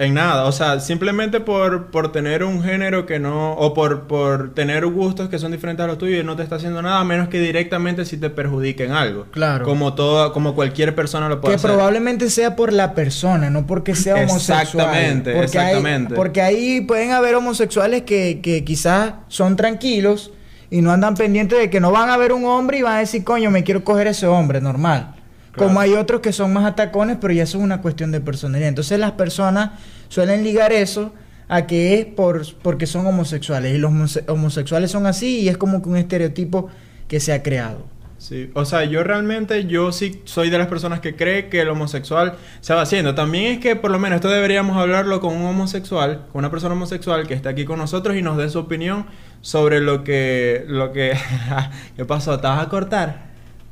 En 0.00 0.14
nada, 0.14 0.46
o 0.46 0.52
sea, 0.52 0.80
simplemente 0.80 1.40
por, 1.40 1.88
por 1.90 2.10
tener 2.10 2.42
un 2.42 2.62
género 2.62 3.04
que 3.04 3.18
no, 3.18 3.52
o 3.52 3.74
por, 3.74 4.04
por 4.04 4.54
tener 4.54 4.86
gustos 4.86 5.28
que 5.28 5.38
son 5.38 5.52
diferentes 5.52 5.84
a 5.84 5.86
los 5.86 5.98
tuyos 5.98 6.22
y 6.22 6.26
no 6.26 6.36
te 6.36 6.42
está 6.42 6.56
haciendo 6.56 6.80
nada, 6.80 7.00
a 7.00 7.04
menos 7.04 7.28
que 7.28 7.38
directamente 7.38 8.06
si 8.06 8.16
te 8.16 8.30
perjudiquen 8.30 8.92
algo. 8.92 9.26
Claro. 9.30 9.66
Como 9.66 9.92
toda, 9.92 10.32
como 10.32 10.54
cualquier 10.54 10.94
persona 10.94 11.28
lo 11.28 11.42
puede 11.42 11.52
Que 11.52 11.56
hacer. 11.56 11.70
probablemente 11.72 12.30
sea 12.30 12.56
por 12.56 12.72
la 12.72 12.94
persona, 12.94 13.50
no 13.50 13.66
porque 13.66 13.94
sea 13.94 14.14
homosexual. 14.14 14.62
Exactamente, 14.62 15.32
porque 15.32 15.44
exactamente. 15.44 16.14
Hay, 16.14 16.16
porque 16.16 16.40
ahí 16.40 16.80
pueden 16.80 17.10
haber 17.10 17.34
homosexuales 17.34 18.00
que, 18.04 18.40
que 18.42 18.64
quizás 18.64 19.12
son 19.28 19.54
tranquilos 19.56 20.32
y 20.70 20.80
no 20.80 20.92
andan 20.92 21.14
pendientes 21.14 21.58
de 21.58 21.68
que 21.68 21.78
no 21.78 21.92
van 21.92 22.08
a 22.08 22.16
ver 22.16 22.32
un 22.32 22.46
hombre 22.46 22.78
y 22.78 22.82
van 22.82 22.94
a 22.94 22.98
decir, 23.00 23.22
coño, 23.22 23.50
me 23.50 23.64
quiero 23.64 23.84
coger 23.84 24.06
ese 24.06 24.26
hombre, 24.26 24.62
normal. 24.62 25.16
Claro. 25.52 25.68
Como 25.68 25.80
hay 25.80 25.94
otros 25.94 26.20
que 26.20 26.32
son 26.32 26.52
más 26.52 26.64
atacones, 26.64 27.18
pero 27.20 27.32
ya 27.34 27.42
eso 27.42 27.58
es 27.58 27.64
una 27.64 27.82
cuestión 27.82 28.12
de 28.12 28.20
personalidad. 28.20 28.68
Entonces 28.68 28.98
las 28.98 29.12
personas 29.12 29.72
suelen 30.08 30.44
ligar 30.44 30.72
eso 30.72 31.12
a 31.48 31.66
que 31.66 31.98
es 31.98 32.06
por, 32.06 32.42
porque 32.62 32.86
son 32.86 33.06
homosexuales. 33.06 33.74
Y 33.74 33.78
los 33.78 33.90
homose- 33.90 34.24
homosexuales 34.28 34.90
son 34.90 35.06
así 35.06 35.40
y 35.40 35.48
es 35.48 35.56
como 35.56 35.82
que 35.82 35.88
un 35.88 35.96
estereotipo 35.96 36.68
que 37.08 37.18
se 37.20 37.32
ha 37.32 37.42
creado. 37.42 37.86
Sí, 38.18 38.50
o 38.54 38.66
sea, 38.66 38.84
yo 38.84 39.02
realmente, 39.02 39.64
yo 39.66 39.92
sí 39.92 40.20
soy 40.26 40.50
de 40.50 40.58
las 40.58 40.66
personas 40.66 41.00
que 41.00 41.16
cree 41.16 41.48
que 41.48 41.62
el 41.62 41.68
homosexual 41.70 42.36
se 42.60 42.74
va 42.74 42.82
haciendo. 42.82 43.14
También 43.14 43.46
es 43.54 43.58
que, 43.60 43.76
por 43.76 43.90
lo 43.90 43.98
menos, 43.98 44.16
esto 44.16 44.28
deberíamos 44.28 44.76
hablarlo 44.76 45.20
con 45.22 45.34
un 45.34 45.42
homosexual, 45.46 46.26
con 46.30 46.40
una 46.40 46.50
persona 46.50 46.74
homosexual 46.74 47.26
que 47.26 47.32
está 47.32 47.48
aquí 47.48 47.64
con 47.64 47.78
nosotros 47.78 48.16
y 48.16 48.22
nos 48.22 48.36
dé 48.36 48.50
su 48.50 48.58
opinión 48.58 49.06
sobre 49.40 49.80
lo 49.80 50.04
que, 50.04 50.64
lo 50.68 50.92
que, 50.92 51.16
¿qué 51.96 52.04
pasó? 52.04 52.38
¿Te 52.38 52.46
vas 52.46 52.62
a 52.64 52.68
cortar? 52.68 53.29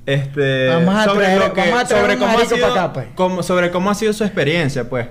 Este, 0.09 0.69
Vamos 0.69 0.95
a 0.95 1.05
sobre 1.05 1.27
traer- 1.27 1.39
lo 1.39 1.53
que, 1.53 1.61
vamos 1.61 1.81
a 1.81 1.85
traer 1.85 2.03
sobre 2.03 2.19
cómo 2.19 2.39
ha 2.39 2.45
sido, 2.47 2.67
acá, 2.67 2.93
pues. 2.95 3.07
cómo- 3.15 3.43
sobre 3.43 3.71
cómo 3.71 3.91
ha 3.91 3.95
sido 3.95 4.13
su 4.15 4.25
experiencia, 4.25 4.89
pues. 4.89 5.07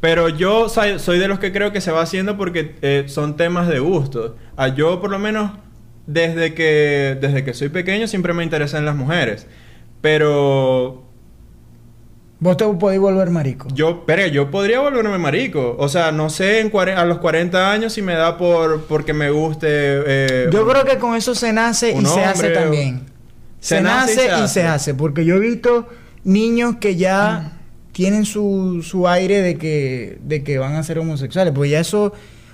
Pero 0.00 0.28
yo 0.28 0.68
soy, 0.68 0.98
soy 0.98 1.18
de 1.20 1.28
los 1.28 1.38
que 1.38 1.52
creo 1.52 1.72
que 1.72 1.80
se 1.80 1.92
va 1.92 2.00
haciendo 2.02 2.36
porque 2.36 2.74
eh, 2.82 3.04
son 3.06 3.36
temas 3.36 3.68
de 3.68 3.78
gusto. 3.78 4.34
Ah, 4.56 4.68
yo, 4.68 5.00
por 5.00 5.10
lo 5.10 5.18
menos, 5.20 5.52
desde 6.06 6.52
que, 6.54 7.16
desde 7.20 7.44
que 7.44 7.54
soy 7.54 7.68
pequeño, 7.68 8.08
siempre 8.08 8.32
me 8.32 8.42
interesan 8.42 8.84
las 8.84 8.96
mujeres. 8.96 9.46
Pero 10.00 11.04
Vos 12.40 12.56
te 12.56 12.64
podéis 12.64 13.00
volver 13.00 13.28
marico. 13.28 13.68
yo, 13.74 14.04
pero 14.06 14.26
yo 14.26 14.50
podría 14.50 14.80
volverme 14.80 15.18
marico. 15.18 15.76
O 15.78 15.88
sea, 15.90 16.10
no 16.10 16.30
sé 16.30 16.60
en 16.60 16.72
a 16.96 17.04
los 17.04 17.18
40 17.18 17.70
años 17.70 17.92
si 17.92 18.00
me 18.00 18.14
da 18.14 18.38
por 18.38 18.84
porque 18.86 19.12
me 19.12 19.30
guste. 19.30 19.66
eh, 19.68 20.48
Yo 20.50 20.66
creo 20.66 20.84
que 20.86 20.96
con 20.98 21.14
eso 21.14 21.34
se 21.34 21.52
nace 21.52 21.92
y 21.92 22.04
se 22.06 22.24
hace 22.24 22.48
también. 22.50 23.09
Se, 23.60 23.76
Se 23.76 23.82
nace 23.82 24.26
nace 24.26 24.40
y 24.40 24.44
y 24.44 24.48
se 24.48 24.54
se, 24.54 24.62
hace. 24.66 24.94
Porque 24.94 25.24
yo 25.24 25.36
he 25.36 25.40
visto 25.40 25.86
niños 26.24 26.76
que 26.80 26.96
ya 26.96 27.52
tienen 27.92 28.24
su, 28.24 28.82
su 28.82 29.06
aire 29.08 29.40
de 29.42 29.56
que, 29.58 30.18
de 30.24 30.42
que 30.42 30.58
van 30.58 30.74
a 30.74 30.82
ser 30.82 30.98
homosexuales. 30.98 31.52
Porque 31.54 31.70
ya 31.70 31.80
eso 31.80 32.12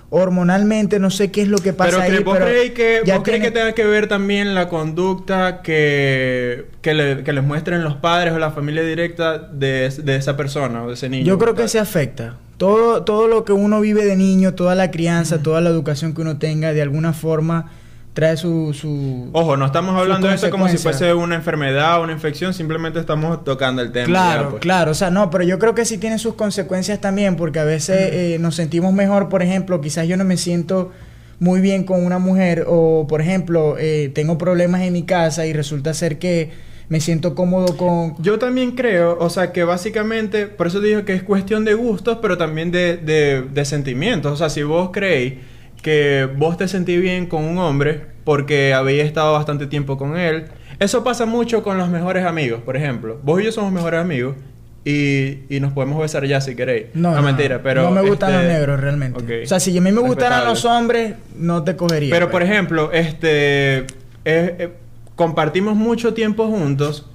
hormonalmente 0.09 0.99
no 1.01 1.11
sé 1.11 1.31
qué 1.33 1.43
es 1.43 1.49
lo 1.49 1.59
que 1.59 1.73
pasa 1.73 1.91
Pero 1.99 2.03
ahí. 2.19 2.23
¿vos 2.23 2.35
pero 2.35 2.47
creéis 2.47 2.73
que, 2.73 3.01
ya 3.05 3.17
vos 3.17 3.25
creéis 3.25 3.43
que 3.45 3.51
tiene- 3.51 3.65
tenga 3.65 3.75
que 3.75 3.85
ver 3.85 4.09
también 4.09 4.55
la 4.55 4.69
conducta 4.69 5.63
que, 5.63 6.67
que, 6.81 6.95
le- 6.95 7.25
que 7.25 7.33
les 7.33 7.43
muestren 7.45 7.83
los 7.83 7.97
padres 7.97 8.33
o 8.33 8.39
la 8.39 8.51
familia 8.53 8.83
directa 8.83 9.39
de, 9.39 9.91
de 9.91 10.17
esa 10.17 10.37
persona 10.37 10.85
o 10.85 10.89
de 10.89 10.95
ese 10.95 11.09
niño? 11.09 11.25
Yo 11.27 11.39
creo 11.39 11.55
que 11.55 11.67
se 11.69 11.79
afecta. 11.79 12.37
Todo, 12.57 13.03
todo 13.05 13.29
lo 13.29 13.45
que 13.45 13.53
uno 13.53 13.81
vive 13.81 14.05
de 14.05 14.17
niño, 14.17 14.55
toda 14.55 14.75
la 14.75 14.91
crianza, 14.91 15.43
toda 15.43 15.61
la 15.61 15.71
educación 15.71 16.15
que 16.15 16.23
uno 16.23 16.39
tenga, 16.39 16.73
de 16.73 16.83
alguna 16.83 17.13
forma 17.13 17.71
trae 18.17 18.39
su... 18.39 18.73
su... 18.73 19.29
Ojo, 19.33 19.59
no 19.59 19.67
estamos 19.67 19.95
hablando 20.01 20.29
de 20.29 20.37
esto 20.37 20.49
como 20.49 20.69
si 20.69 20.79
fuese 20.79 21.13
una 21.13 21.35
enfermedad 21.35 22.01
o 22.01 22.05
una 22.05 22.15
infección, 22.15 22.55
simplemente 22.55 22.99
estamos 22.99 23.45
tocando 23.45 23.83
el 23.83 23.93
tema. 23.93 24.07
Claro, 24.07 24.43
ya, 24.43 24.51
pues. 24.53 24.63
claro, 24.63 24.91
o 24.93 24.95
sea, 24.95 25.11
no, 25.11 25.29
pero 25.29 25.45
yo 25.45 25.59
creo 25.59 25.75
que 25.75 25.85
sí 25.85 25.99
tiene 25.99 26.19
sus 26.19 26.33
consecuencias 26.33 26.99
también, 26.99 27.37
porque 27.37 27.59
a 27.59 27.65
veces 27.65 27.99
eh, 28.01 28.39
nos 28.41 28.55
sentimos 28.55 28.95
mejor, 28.95 29.29
por 29.29 29.43
ejemplo, 29.43 29.83
quizás 29.83 30.09
yo 30.09 30.17
no 30.17 30.25
me 30.25 30.39
siento 30.39 30.93
muy 31.41 31.61
bien 31.61 31.85
con 31.85 32.07
una 32.07 32.19
mujer, 32.19 32.65
o 32.67 33.07
por 33.07 33.21
ejemplo, 33.21 33.77
eh, 33.79 34.11
tengo 34.15 34.39
problemas 34.39 34.81
en 34.81 34.95
mi 34.95 35.03
casa 35.03 35.45
y 35.45 35.53
resulta 35.53 35.93
ser 35.93 36.19
que 36.19 36.53
me 36.89 37.01
siento 37.01 37.35
cómodo 37.35 37.77
con... 37.77 38.15
Yo 38.23 38.39
también 38.39 38.71
creo, 38.71 39.19
o 39.21 39.29
sea, 39.29 39.53
que 39.53 39.63
básicamente, 39.65 40.47
por 40.47 40.69
eso 40.69 40.81
digo 40.81 41.05
que 41.05 41.13
es 41.13 41.23
cuestión 41.23 41.67
de 41.67 41.75
gustos, 41.75 42.21
pero 42.23 42.39
también 42.39 42.71
de, 42.71 42.97
de, 42.97 43.43
de 43.43 43.65
sentimientos. 43.67 44.33
O 44.33 44.37
sea, 44.39 44.49
si 44.49 44.63
vos 44.63 44.89
creéis 44.91 45.35
que 45.83 46.29
vos 46.37 46.57
te 46.57 46.69
sentís 46.69 47.01
bien 47.01 47.27
con 47.27 47.45
un 47.45 47.59
hombre 47.59 48.07
porque 48.25 48.75
habéis 48.75 49.05
estado 49.05 49.33
bastante 49.33 49.67
tiempo 49.67 49.97
con 49.97 50.17
él, 50.17 50.47
eso 50.81 51.05
pasa 51.05 51.27
mucho 51.27 51.63
con 51.63 51.79
los 51.79 51.89
mejores 51.89 52.25
amigos, 52.25 52.61
por 52.65 52.77
ejemplo. 52.77 53.21
Vos 53.23 53.41
y 53.41 53.45
yo 53.45 53.53
somos 53.53 53.73
mejores 53.73 54.01
amigos 54.01 54.37
y, 54.85 55.39
y 55.49 55.61
nos 55.61 55.73
podemos 55.73 56.01
besar 56.01 56.25
ya 56.27 56.41
si 56.41 56.55
queréis. 56.55 56.87
No, 56.95 57.21
mentira, 57.23 57.61
pero... 57.63 57.83
No 57.83 57.91
me 57.91 58.03
gustan 58.03 58.33
este, 58.33 58.43
los 58.45 58.53
negros 58.53 58.81
realmente. 58.81 59.43
O 59.43 59.47
sea, 59.47 59.59
si 59.61 59.77
a 59.77 59.81
mí 59.81 59.93
me 59.93 60.01
gustaran 60.01 60.45
los 60.45 60.65
hombres, 60.65 61.15
no 61.37 61.65
te 61.65 61.77
cogería. 61.77 62.11
Pero 62.11 62.31
por 62.31 62.41
pues. 62.43 62.51
ejemplo, 62.51 62.93
este 62.93 63.79
eh, 63.79 63.85
eh, 64.25 64.73
compartimos 65.17 65.77
mucho 65.77 66.15
tiempo 66.15 66.47
juntos, 66.47 67.09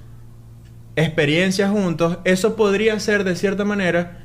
experiencias 0.96 1.70
juntos, 1.70 2.18
eso 2.24 2.56
podría 2.56 2.98
ser 3.00 3.24
de 3.24 3.36
cierta 3.36 3.64
manera 3.64 4.18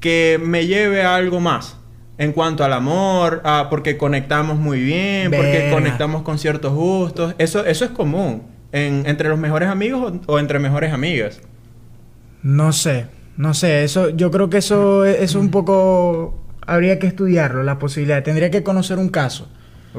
que 0.00 0.40
me 0.42 0.66
lleve 0.66 1.02
a 1.02 1.14
algo 1.14 1.40
más. 1.40 1.76
En 2.20 2.32
cuanto 2.32 2.64
al 2.64 2.74
amor, 2.74 3.42
porque 3.70 3.96
conectamos 3.96 4.58
muy 4.58 4.80
bien, 4.82 5.30
porque 5.30 5.70
conectamos 5.72 6.20
con 6.20 6.38
ciertos 6.38 6.74
gustos. 6.74 7.34
Eso, 7.38 7.64
eso 7.64 7.86
es 7.86 7.90
común. 7.92 8.42
En, 8.72 9.04
entre 9.06 9.30
los 9.30 9.38
mejores 9.38 9.70
amigos 9.70 10.12
o, 10.26 10.34
o 10.34 10.38
entre 10.38 10.58
mejores 10.58 10.92
amigas. 10.92 11.40
No 12.42 12.72
sé, 12.72 13.06
no 13.38 13.54
sé, 13.54 13.84
eso, 13.84 14.10
yo 14.10 14.30
creo 14.30 14.50
que 14.50 14.58
eso 14.58 15.06
es, 15.06 15.20
es 15.20 15.34
un 15.34 15.50
poco... 15.50 16.38
Habría 16.66 16.98
que 16.98 17.06
estudiarlo, 17.06 17.62
la 17.62 17.78
posibilidad. 17.78 18.22
Tendría 18.22 18.50
que 18.50 18.62
conocer 18.62 18.98
un 18.98 19.08
caso. 19.08 19.48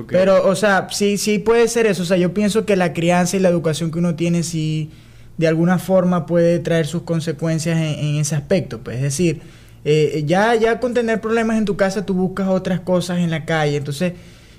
Pero, 0.08 0.48
o 0.48 0.56
sea, 0.56 0.88
sí, 0.92 1.18
sí 1.18 1.40
puede 1.40 1.68
ser 1.68 1.88
eso. 1.88 2.04
O 2.04 2.06
sea, 2.06 2.18
yo 2.18 2.36
pienso 2.36 2.66
que 2.66 2.76
la 2.76 2.94
crianza 2.94 3.36
y 3.36 3.40
la 3.40 3.50
educación 3.50 3.92
que 3.92 3.98
uno 3.98 4.14
tiene 4.14 4.44
sí 4.44 4.92
de 5.38 5.48
alguna 5.48 5.80
forma 5.80 6.28
puede 6.28 6.60
traer 6.60 6.86
sus 6.86 7.02
consecuencias 7.02 7.78
en, 7.78 8.00
en 8.00 8.16
ese 8.18 8.36
aspecto. 8.36 8.80
Pues 8.80 8.98
es 8.98 9.02
decir, 9.02 9.42
eh, 9.84 10.24
ya, 10.26 10.56
ya 10.56 10.80
con 10.80 10.94
tener 10.94 11.22
problemas 11.22 11.58
en 11.58 11.66
tu 11.66 11.76
casa 11.78 12.06
tú 12.06 12.14
buscas 12.14 12.48
otras 12.48 12.80
cosas 12.82 13.20
en 13.20 13.30
la 13.32 13.46
calle. 13.46 13.78
Entonces, 13.78 14.14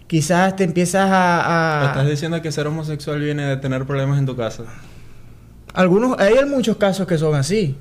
quizás 0.07 0.57
te 0.57 0.64
empiezas 0.64 1.11
a... 1.11 1.83
a- 1.83 1.87
¿Estás 1.88 2.09
diciendo 2.09 2.41
que 2.43 2.52
ser 2.52 2.67
homosexual 2.67 3.21
viene 3.21 3.45
de 3.45 3.57
tener 3.59 3.87
problemas 3.87 4.19
en 4.19 4.26
tu 4.26 4.37
casa? 4.37 4.64
Algunos, 5.75 6.19
hay 6.19 6.35
muchos 6.47 6.76
casos 6.76 7.07
que 7.07 7.19
son 7.19 7.35
así. 7.35 7.76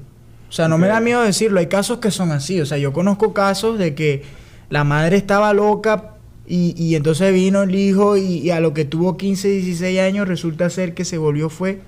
O 0.50 0.52
sea, 0.54 0.68
no 0.68 0.78
me 0.78 0.88
da 0.88 1.00
miedo 1.00 1.22
decirlo, 1.22 1.60
hay 1.60 1.68
casos 1.68 2.00
que 2.00 2.12
son 2.12 2.32
así. 2.32 2.60
O 2.62 2.66
sea, 2.66 2.78
yo 2.78 2.94
conozco 2.94 3.34
casos 3.34 3.78
de 3.78 3.96
que 3.96 4.24
la 4.70 4.84
madre 4.84 5.18
estaba 5.18 5.54
loca 5.54 6.16
Y, 6.48 6.74
y 6.78 6.96
entonces 6.96 7.34
vino 7.34 7.64
el 7.64 7.76
hijo 7.76 8.18
y, 8.18 8.24
y 8.40 8.50
a 8.52 8.60
lo 8.60 8.74
que 8.74 8.84
tuvo 8.86 9.16
15, 9.18 9.48
16 9.48 10.00
años 10.02 10.28
resulta 10.28 10.70
ser 10.70 10.94
que 10.94 11.06
se 11.06 11.18
volvió 11.18 11.50
fue 11.50 11.82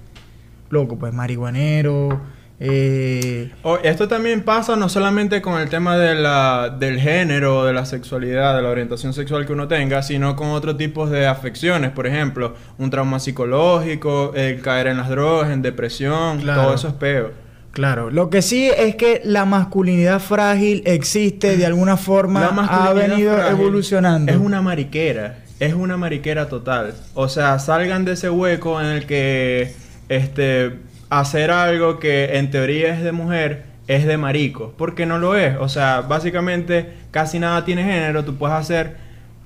loco, 0.70 0.98
pues 0.98 1.14
marihuanero. 1.14 2.22
Eh, 2.60 3.52
O- 3.64 3.78
esto 3.84 4.08
también 4.08 4.44
pasa 4.44 4.76
no 4.76 4.88
solamente 4.88 5.42
con 5.42 5.60
el 5.60 5.70
tema 5.70 5.98
de 5.98 6.16
la, 6.16 6.76
del 6.80 7.00
género, 7.00 7.66
de 7.66 7.74
la 7.74 7.86
sexualidad, 7.86 8.56
de 8.56 8.62
la 8.62 8.70
orientación 8.70 9.14
sexual 9.14 9.46
que 9.46 9.54
uno 9.54 9.68
tenga, 9.68 10.02
sino 10.04 10.36
con 10.36 10.50
otros 10.50 10.78
tipos 10.78 11.10
de 11.10 11.28
afecciones. 11.28 11.92
Por 11.92 12.08
ejemplo, 12.08 12.56
un 12.78 12.90
trauma 12.90 13.20
psicológico, 13.20 14.34
el 14.36 14.62
caer 14.62 14.88
en 14.88 14.98
las 14.98 15.10
drogas, 15.10 15.50
en 15.52 15.62
depresión, 15.62 16.40
Claro. 16.40 16.64
todo 16.64 16.76
eso 16.76 16.88
es 16.90 16.94
peo. 16.94 17.32
Claro, 17.72 18.12
lo 18.12 18.30
que 18.30 18.44
sí 18.44 18.70
es 18.78 18.96
que 18.96 19.22
la 19.26 19.46
masculinidad 19.46 20.20
frágil 20.20 20.84
existe 20.86 21.58
de 21.58 21.66
alguna 21.66 21.98
forma, 21.98 22.42
La 22.42 22.88
ha 22.90 22.94
venido 22.94 23.36
evolucionando. 23.50 24.32
Es 24.32 24.38
una 24.38 24.62
mariquera. 24.62 25.40
Es 25.60 25.74
una 25.74 25.98
mariquera 25.98 26.48
total. 26.50 26.94
O 27.16 27.28
sea, 27.30 27.58
salgan 27.58 28.06
de 28.06 28.14
ese 28.14 28.30
hueco 28.30 28.80
en 28.80 28.88
el 28.88 29.06
que 29.08 29.74
este 30.08 30.74
hacer 31.20 31.51
algo 31.51 32.00
que 32.00 32.38
en 32.38 32.50
teoría 32.51 32.93
es 32.96 33.03
de 33.03 33.12
mujer 33.12 33.63
es 33.88 34.05
de 34.05 34.17
marico. 34.17 34.74
Porque 34.77 35.05
no 35.05 35.17
lo 35.17 35.36
es. 35.36 35.55
O 35.60 35.67
sea, 35.70 36.01
básicamente 36.01 36.89
casi 37.12 37.39
nada 37.39 37.65
tiene 37.65 37.84
género. 37.84 38.24
Tú 38.24 38.36
puedes 38.36 38.55
hacer. 38.55 38.96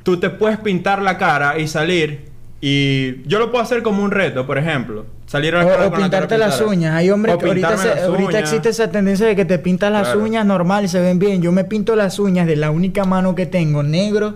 Tú 0.03 0.17
te 0.19 0.29
puedes 0.29 0.57
pintar 0.59 1.01
la 1.01 1.17
cara 1.17 1.57
y 1.59 1.67
salir. 1.67 2.27
Y 2.61 3.23
yo 3.27 3.39
lo 3.39 3.51
puedo 3.51 3.63
hacer 3.63 3.83
como 3.83 4.03
un 4.03 4.11
reto, 4.11 4.45
por 4.47 4.57
ejemplo. 4.57 5.05
Salir 5.27 5.55
a 5.55 5.59
la 5.59 5.65
O, 5.65 5.69
o 5.69 5.71
con 5.71 5.79
la 5.83 5.89
cara 5.89 5.97
pintarte 5.97 6.37
las 6.37 6.61
uñas. 6.61 6.95
Hay 6.95 7.09
hombres 7.09 7.35
O 7.35 7.37
que 7.37 7.47
ahorita, 7.47 7.77
se- 7.77 7.99
ahorita 8.01 8.39
existe 8.39 8.69
esa 8.69 8.89
tendencia 8.89 9.25
de 9.27 9.35
que 9.35 9.45
te 9.45 9.59
pintas 9.59 9.91
las 9.91 10.03
Claro. 10.07 10.23
uñas 10.23 10.45
normal 10.45 10.85
y 10.85 10.87
se 10.87 10.99
ven 11.01 11.19
bien. 11.19 11.41
Yo 11.41 11.51
me 11.51 11.65
pinto 11.65 11.95
las 11.95 12.17
uñas 12.19 12.47
de 12.47 12.55
la 12.55 12.71
única 12.71 13.03
mano 13.05 13.35
que 13.35 13.45
tengo, 13.45 13.83
negro, 13.83 14.35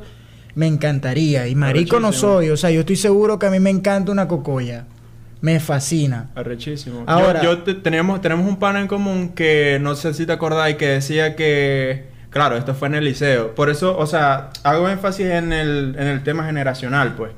me 0.55 0.67
encantaría. 0.67 1.47
Y 1.47 1.55
marico 1.55 1.99
no 1.99 2.11
soy. 2.11 2.49
O 2.49 2.57
sea, 2.57 2.69
yo 2.71 2.81
estoy 2.81 2.97
seguro 2.97 3.39
que 3.39 3.45
a 3.45 3.49
mí 3.51 3.59
me 3.59 3.69
encanta 3.69 4.11
una 4.11 4.27
cocoya. 4.27 4.85
Me 5.41 5.59
fascina. 5.59 6.29
Arrechísimo. 6.35 7.03
Ahora- 7.07 7.41
yo, 7.41 7.55
yo 7.55 7.63
te- 7.63 7.73
teníamos, 7.73 8.21
tenemos 8.21 8.47
un 8.47 8.57
pana 8.57 8.79
en 8.79 8.87
común 8.87 9.29
que 9.29 9.79
no 9.81 9.95
sé 9.95 10.13
si 10.13 10.25
te 10.25 10.31
acordáis 10.33 10.75
que 10.75 10.87
decía 10.87 11.35
que, 11.35 12.05
claro, 12.29 12.57
esto 12.57 12.75
fue 12.75 12.87
en 12.89 12.95
el 12.95 13.05
liceo. 13.05 13.55
Por 13.55 13.69
eso, 13.71 13.97
o 13.97 14.05
sea, 14.05 14.51
hago 14.63 14.87
énfasis 14.87 15.25
en 15.25 15.51
el, 15.51 15.95
en 15.97 16.07
el 16.07 16.23
tema 16.23 16.45
generacional, 16.45 17.15
pues. 17.15 17.31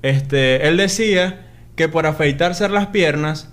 Este, 0.00 0.66
él 0.66 0.78
decía 0.78 1.46
que 1.76 1.88
por 1.88 2.06
afeitarse 2.06 2.68
las 2.70 2.86
piernas, 2.88 3.50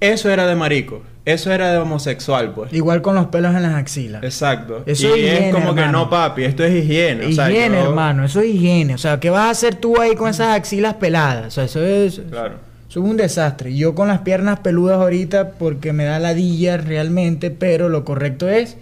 eso 0.00 0.30
era 0.30 0.46
de 0.46 0.54
marico. 0.54 1.02
Eso 1.32 1.52
era 1.52 1.70
de 1.72 1.78
homosexual, 1.78 2.52
pues. 2.54 2.72
Igual 2.72 3.02
con 3.02 3.14
los 3.14 3.26
pelos 3.26 3.54
en 3.54 3.62
las 3.62 3.74
axilas. 3.74 4.22
Exacto. 4.22 4.82
Eso 4.86 5.08
y 5.08 5.10
es 5.10 5.16
higiene, 5.34 5.48
es 5.48 5.54
como 5.54 5.74
que 5.74 5.86
no, 5.86 6.08
papi, 6.10 6.44
esto 6.44 6.64
es 6.64 6.74
higiene. 6.84 7.26
o 7.26 7.32
sea, 7.32 7.50
higiene, 7.50 7.78
yo- 7.78 7.88
hermano. 7.88 8.24
Eso 8.24 8.40
es 8.40 8.46
higiene. 8.54 8.94
O 8.94 8.98
sea, 8.98 9.20
¿qué 9.20 9.30
vas 9.30 9.46
a 9.46 9.50
hacer 9.50 9.74
tú 9.76 10.00
ahí 10.00 10.14
con 10.14 10.28
esas 10.30 10.56
axilas 10.56 10.94
peladas? 10.94 11.46
O 11.46 11.50
sea, 11.50 11.64
eso 11.64 11.84
es... 11.84 12.20
Claro. 12.30 12.54
Eso 12.88 13.04
es 13.04 13.08
un 13.08 13.16
desastre. 13.16 13.76
Yo 13.76 13.94
con 13.94 14.08
las 14.08 14.20
piernas 14.22 14.58
peludas 14.60 14.98
ahorita 15.00 15.52
porque 15.52 15.92
me 15.92 16.04
da 16.06 16.18
ladilla 16.18 16.76
realmente, 16.76 17.52
pero 17.52 17.88
lo 17.88 18.04
correcto 18.04 18.48
es 18.48 18.76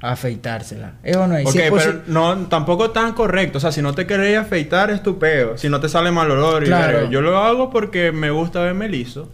afeitársela. 0.00 0.94
¿Es 1.04 1.16
o 1.16 1.26
no 1.26 1.36
es? 1.36 1.46
Ok, 1.46 1.52
Si 1.52 1.58
es 1.60 1.70
pero 1.70 2.00
no, 2.08 2.36
tampoco 2.48 2.90
tan 2.90 3.12
correcto. 3.12 3.58
O 3.58 3.60
sea, 3.60 3.70
si 3.72 3.80
no 3.80 3.94
te 3.94 4.04
queréis 4.06 4.38
afeitar, 4.38 4.90
es 4.90 5.02
tu 5.02 5.18
peo. 5.18 5.56
Si 5.56 5.68
no 5.68 5.78
te 5.80 5.88
sale 5.88 6.10
mal 6.10 6.30
olor. 6.30 6.64
Claro. 6.64 7.08
Yo 7.08 7.20
lo 7.20 7.38
hago 7.38 7.70
porque 7.70 8.10
me 8.12 8.30
gusta 8.30 8.60
verme 8.62 8.88
liso. 8.88 9.28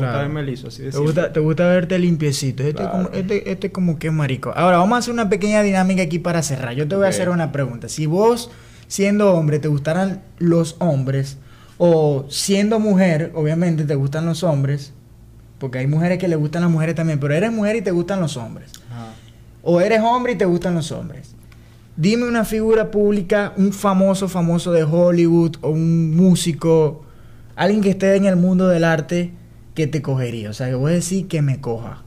Me 0.00 0.06
Claro. 0.06 0.18
gusta 0.18 0.34
verme 0.34 0.50
liso, 0.50 0.68
así 0.68 0.82
de 0.82 0.90
Te 0.90 0.98
gusta, 0.98 1.32
te 1.32 1.40
gusta 1.40 1.66
verte 1.68 1.98
limpiecito. 1.98 2.62
Este, 2.62 2.74
Claro. 2.74 2.90
como, 2.92 3.08
este, 3.12 3.50
este 3.50 3.70
como 3.72 3.98
que 3.98 4.08
es 4.08 4.12
marico. 4.12 4.52
Ahora, 4.56 4.78
vamos 4.78 4.96
a 4.96 4.98
hacer 4.98 5.12
una 5.14 5.28
pequeña 5.28 5.62
dinámica 5.62 6.02
aquí 6.02 6.18
para 6.18 6.42
cerrar. 6.42 6.74
Yo 6.74 6.86
te 6.88 6.96
voy 6.96 7.06
a 7.06 7.08
hacer 7.08 7.28
una 7.28 7.52
pregunta. 7.52 7.88
Si 7.88 8.06
vos, 8.06 8.50
siendo 8.88 9.32
hombre, 9.34 9.58
te 9.58 9.68
gustaran 9.68 10.22
los 10.38 10.76
hombres, 10.78 11.38
o 11.78 12.26
siendo 12.28 12.78
mujer, 12.78 13.32
obviamente 13.34 13.84
te 13.84 13.94
gustan 13.94 14.26
los 14.26 14.42
hombres, 14.42 14.92
porque 15.58 15.78
hay 15.78 15.86
mujeres 15.86 16.18
que 16.18 16.28
le 16.28 16.36
gustan 16.36 16.62
las 16.62 16.70
mujeres 16.70 16.94
también, 16.94 17.18
pero 17.20 17.32
eres 17.34 17.52
mujer 17.52 17.76
y 17.76 17.82
te 17.82 17.90
gustan 17.90 18.20
los 18.20 18.36
hombres. 18.36 18.70
Ajá. 18.90 19.12
O 19.62 19.80
eres 19.80 20.00
hombre 20.02 20.32
y 20.32 20.36
te 20.36 20.44
gustan 20.46 20.74
los 20.74 20.90
hombres. 20.92 21.34
Dime 21.96 22.26
una 22.26 22.44
figura 22.44 22.90
pública, 22.90 23.52
un 23.56 23.72
famoso, 23.72 24.28
famoso 24.28 24.72
de 24.72 24.84
Hollywood, 24.84 25.56
o 25.60 25.70
un 25.70 26.14
músico, 26.16 27.02
alguien 27.56 27.82
que 27.82 27.90
esté 27.90 28.16
en 28.16 28.24
el 28.24 28.36
mundo 28.36 28.68
del 28.68 28.84
arte 28.84 29.32
que 29.74 29.86
te 29.86 30.02
cogería. 30.02 30.50
O 30.50 30.52
sea, 30.52 30.68
que 30.68 30.74
voy 30.74 30.92
a 30.92 30.94
decir 30.94 31.28
que 31.28 31.42
me 31.42 31.60
coja. 31.60 32.02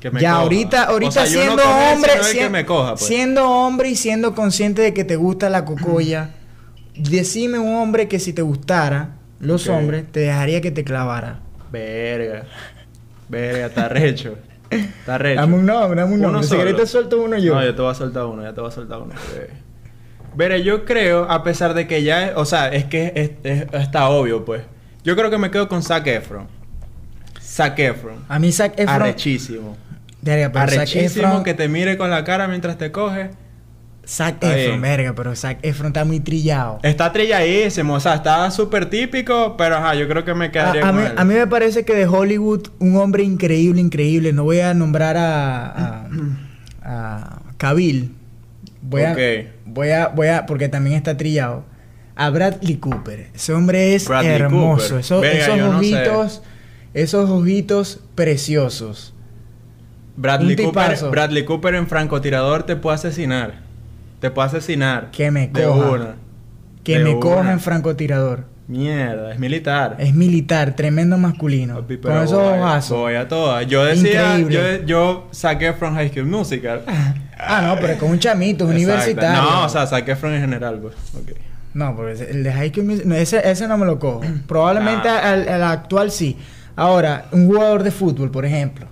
Que 0.00 0.10
me 0.10 0.20
ya 0.20 0.30
coja. 0.30 0.42
ahorita, 0.42 0.82
ahorita 0.84 1.08
O 1.08 1.12
sea, 1.12 1.24
yo 1.26 1.30
no 1.30 1.40
siendo 1.44 1.62
hombre, 1.64 2.10
que 2.32 2.48
me 2.50 2.64
coja, 2.66 2.90
pues. 2.94 3.04
siendo 3.06 3.50
hombre 3.50 3.88
y 3.90 3.96
siendo 3.96 4.34
consciente 4.34 4.82
de 4.82 4.94
que 4.94 5.04
te 5.04 5.16
gusta 5.16 5.50
la 5.50 5.64
cocoya, 5.64 6.30
decime 6.96 7.58
un 7.58 7.74
hombre 7.76 8.06
que 8.08 8.18
si 8.20 8.32
te 8.32 8.42
gustara 8.42 9.16
los 9.40 9.68
hombres, 9.68 10.04
te 10.10 10.20
dejaría 10.20 10.60
que 10.60 10.70
te 10.70 10.84
clavara. 10.84 11.40
Verga. 11.72 12.44
Verga, 13.28 13.66
está 13.66 13.88
recho. 13.88 14.36
Está 14.70 15.18
recho. 15.18 15.40
Dame 15.40 15.54
un 15.56 15.66
nombre, 15.66 16.00
dame 16.00 16.12
un 16.14 16.20
Uno 16.20 16.28
nombre. 16.32 16.42
Si 16.44 16.48
solo. 16.50 16.60
querés 16.62 16.76
te 16.76 16.86
suelto 16.86 17.20
uno 17.22 17.36
yo. 17.38 17.54
No, 17.54 17.64
yo 17.64 17.74
te 17.74 17.82
voy 17.82 17.90
a 17.90 17.94
soltar 17.94 18.24
uno, 18.26 18.42
ya 18.42 18.52
te 18.54 18.60
voy 18.60 18.68
a 18.68 18.72
soltar 18.72 18.98
uno. 19.00 19.14
Veré, 20.36 20.62
yo 20.62 20.84
creo, 20.84 21.24
a 21.30 21.42
pesar 21.42 21.74
de 21.74 21.86
que 21.86 22.02
ya, 22.02 22.32
o 22.36 22.44
sea, 22.44 22.68
es 22.68 22.84
que 22.84 23.12
es- 23.16 23.30
es- 23.42 23.66
está 23.72 24.08
obvio, 24.08 24.44
pues. 24.44 24.62
Yo 25.02 25.16
creo 25.16 25.30
que 25.30 25.38
me 25.38 25.50
quedo 25.50 25.68
con 25.68 25.82
Zac 25.82 26.06
Efron. 26.06 26.46
Zac 27.48 27.78
Efron. 27.78 28.24
A 28.28 28.38
mí 28.38 28.52
Zac 28.52 28.74
Efron... 28.78 29.02
Arrechísimo. 29.02 29.76
Verga, 30.20 30.50
pero 30.52 30.66
Zac 30.68 30.74
Arrechísimo 30.78 31.26
Efron... 31.28 31.44
que 31.44 31.54
te 31.54 31.68
mire 31.68 31.96
con 31.96 32.10
la 32.10 32.24
cara 32.24 32.46
mientras 32.48 32.76
te 32.78 32.90
coge. 32.92 33.30
Zac 34.06 34.34
Está 34.34 34.56
Efron, 34.58 34.80
bien. 34.80 34.82
verga, 34.82 35.12
pero 35.14 35.36
Zac 35.36 35.58
Efron 35.62 35.88
está 35.88 36.04
muy 36.04 36.20
trillado. 36.20 36.78
Está 36.82 37.12
trilladísimo, 37.12 37.94
o 37.94 38.00
sea, 38.00 38.14
está 38.14 38.50
súper 38.50 38.88
típico, 38.88 39.54
pero 39.58 39.76
ajá, 39.76 39.94
yo 39.94 40.08
creo 40.08 40.24
que 40.24 40.32
me 40.34 40.46
A, 40.46 40.50
quedaría 40.50 40.82
a 40.82 40.86
con 40.92 40.96
mí, 40.96 41.06
él. 41.06 41.12
a 41.16 41.24
mí 41.24 41.34
me 41.34 41.46
parece 41.46 41.84
que 41.84 41.94
de 41.94 42.06
Hollywood, 42.06 42.68
un 42.78 42.96
hombre 42.96 43.22
increíble, 43.22 43.80
increíble. 43.82 44.32
No 44.32 44.44
voy 44.44 44.60
a 44.60 44.72
nombrar 44.72 45.16
a. 45.18 45.66
a, 45.66 46.08
a 46.82 47.40
Cavill. 47.58 48.14
Voy 48.82 49.02
Ok. 49.02 49.18
a. 49.18 49.52
Voy 49.66 49.90
a. 49.90 50.08
Voy 50.08 50.28
a. 50.28 50.46
Porque 50.46 50.68
también 50.70 50.96
está 50.96 51.16
trillado. 51.16 51.64
A 52.16 52.30
Bradley 52.30 52.76
Cooper. 52.76 53.28
Ese 53.34 53.52
hombre 53.52 53.94
es 53.94 54.08
Bradley 54.08 54.32
hermoso. 54.32 54.82
Cooper. 54.88 55.00
Esos, 55.00 55.20
Verga, 55.20 55.38
esos 55.44 55.56
yo 55.58 55.72
no 55.72 55.80
sé. 55.82 56.40
Esos 56.98 57.30
ojitos 57.30 58.00
preciosos. 58.14 59.14
Bradley 60.16 60.56
Cooper. 60.56 60.96
Bradley 61.10 61.44
Cooper 61.44 61.74
en 61.76 61.86
francotirador 61.86 62.64
te 62.64 62.76
puede 62.76 62.96
asesinar. 62.96 63.54
Te 64.20 64.30
puede 64.30 64.48
asesinar. 64.48 65.10
Que 65.12 65.30
me 65.30 65.50
coja. 65.52 65.90
una. 65.90 66.14
Que 66.82 66.98
De 66.98 67.04
me 67.04 67.10
una. 67.10 67.20
coja 67.20 67.52
en 67.52 67.60
francotirador. 67.60 68.44
Mierda, 68.66 69.32
es 69.32 69.38
militar. 69.38 69.96
Es 69.98 70.12
militar, 70.14 70.74
tremendo 70.76 71.16
masculino. 71.16 71.76
Papi, 71.76 71.98
Con 71.98 72.02
pero 72.10 72.22
esos 72.24 72.42
voy, 72.42 72.58
ojazos. 72.58 72.98
voy 72.98 73.14
a 73.14 73.28
todas. 73.28 73.66
Yo 73.66 73.84
decía, 73.84 74.36
yo, 74.36 74.40
Increíble. 74.42 74.82
yo 74.86 75.28
saqué 75.30 75.72
from 75.72 75.94
High 75.94 76.10
School 76.10 76.26
Musical. 76.26 76.82
Ah, 77.38 77.62
no, 77.64 77.76
pero 77.80 77.92
es 77.94 77.98
con 77.98 78.10
un 78.10 78.18
chamito, 78.18 78.64
es 78.64 78.70
universitario. 78.70 79.40
No, 79.40 79.64
o 79.64 79.68
sea, 79.68 79.86
saqué 79.86 80.16
from 80.16 80.32
en 80.34 80.40
general, 80.40 80.80
pues. 80.80 80.94
No, 81.72 81.94
porque 81.96 82.24
el 82.30 82.42
de 82.42 82.52
High 82.52 82.70
School 82.70 82.84
Music- 82.86 83.04
no, 83.06 83.14
ese, 83.14 83.48
ese 83.48 83.68
no 83.68 83.78
me 83.78 83.86
lo 83.86 83.98
cojo. 84.00 84.20
Probablemente 84.48 85.08
Ah. 85.08 85.32
al, 85.32 85.48
al 85.48 85.62
actual 85.62 86.10
sí. 86.10 86.36
Ahora, 86.78 87.26
un 87.32 87.48
jugador 87.48 87.82
de 87.82 87.90
fútbol, 87.90 88.30
por 88.30 88.44
ejemplo. 88.46 88.86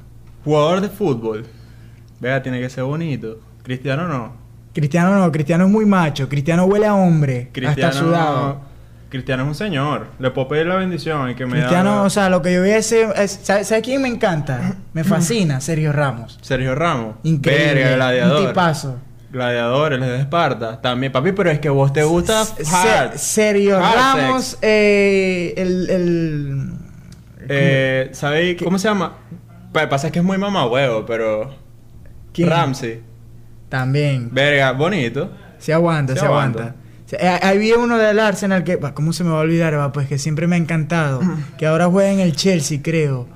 Jugador 0.45 0.81
de 0.81 0.89
fútbol. 0.89 1.47
Vea, 2.21 2.43
tiene 2.43 2.61
que 2.61 2.69
ser 2.69 2.83
bonito. 2.85 3.39
Cristiano 3.63 4.09
no. 4.09 4.33
Cristiano 4.75 5.17
no, 5.19 5.31
Cristiano 5.33 5.65
es 5.67 5.71
muy 5.71 5.87
macho. 5.87 6.29
Cristiano 6.29 6.65
huele 6.65 6.87
a 6.87 6.95
hombre. 6.95 7.49
Cristiano. 7.53 7.89
Hasta 7.89 7.99
sudado. 8.05 8.61
Cristiano 9.09 9.45
es 9.45 9.49
un 9.51 9.55
señor. 9.55 10.09
Le 10.19 10.31
puedo 10.33 10.49
pedir 10.49 10.67
la 10.67 10.75
bendición 10.77 11.31
y 11.31 11.35
que 11.37 11.47
me 11.47 11.53
Cristiano, 11.53 11.97
da- 11.97 12.03
o 12.03 12.11
sea, 12.11 12.29
lo 12.29 12.43
que 12.43 12.53
yo 12.53 12.61
voy 12.61 12.73
a 12.73 12.79
hacer. 12.79 13.09
es- 13.17 13.39
¿Sabes 13.45 13.69
sabe 13.69 13.83
quién 13.83 14.03
me 14.03 14.09
encanta? 14.09 14.75
Me 14.93 15.05
fascina, 15.05 15.61
Sergio 15.61 15.93
Ramos. 15.93 16.39
Sergio 16.43 16.75
Ramos. 16.75 17.15
Increíble. 17.23 17.75
Verga, 17.75 17.95
gladiador. 17.97 18.41
Un 18.41 18.47
tipazo. 18.49 18.97
Gladiadores, 19.31 20.01
les 20.01 20.09
de 20.09 20.19
Esparta. 20.21 20.81
También, 20.81 21.13
papi, 21.13 21.33
pero 21.33 21.51
es 21.51 21.61
que 21.61 21.69
vos 21.69 21.93
te 21.93 22.03
gusta 22.03 22.43
hard. 22.43 23.17
Sergio 23.17 23.79
Hard 23.79 23.97
Ramos, 23.97 24.59
eh, 24.63 25.55
el. 25.57 25.91
el 25.91 26.71
Eh, 27.49 28.09
¿Sabéis 28.13 28.61
cómo 28.63 28.79
se 28.79 28.89
llama? 28.89 29.15
Pa- 29.73 29.89
Pasa 29.89 30.11
que 30.11 30.19
es 30.21 30.25
muy 30.25 30.39
mamá 30.39 30.67
huevo, 30.67 31.05
pero. 31.07 31.55
¿Quién? 32.33 32.49
Ramsey. 32.51 33.01
También. 33.69 34.29
Verga, 34.33 34.73
bonito. 34.73 35.31
Se 35.59 35.73
aguanta, 35.73 36.15
se, 36.15 36.21
Se 36.21 36.27
aguanta. 36.27 36.59
aguanta. 36.61 36.81
Eh, 37.13 37.41
Había 37.43 37.77
uno 37.79 37.99
del 37.99 38.19
Arsenal 38.21 38.65
que, 38.65 38.77
bah, 38.77 38.95
¿cómo 38.95 39.13
se 39.13 39.23
me 39.25 39.31
va 39.31 39.39
a 39.39 39.41
olvidar? 39.43 39.77
va? 39.79 39.93
Pues 39.93 40.09
que 40.09 40.19
siempre 40.19 40.47
me 40.47 40.57
ha 40.57 40.59
encantado. 40.59 41.21
que 41.59 41.67
ahora 41.67 41.87
juega 41.87 42.11
en 42.13 42.21
el 42.21 42.35
Chelsea, 42.37 42.81
creo. 42.83 43.27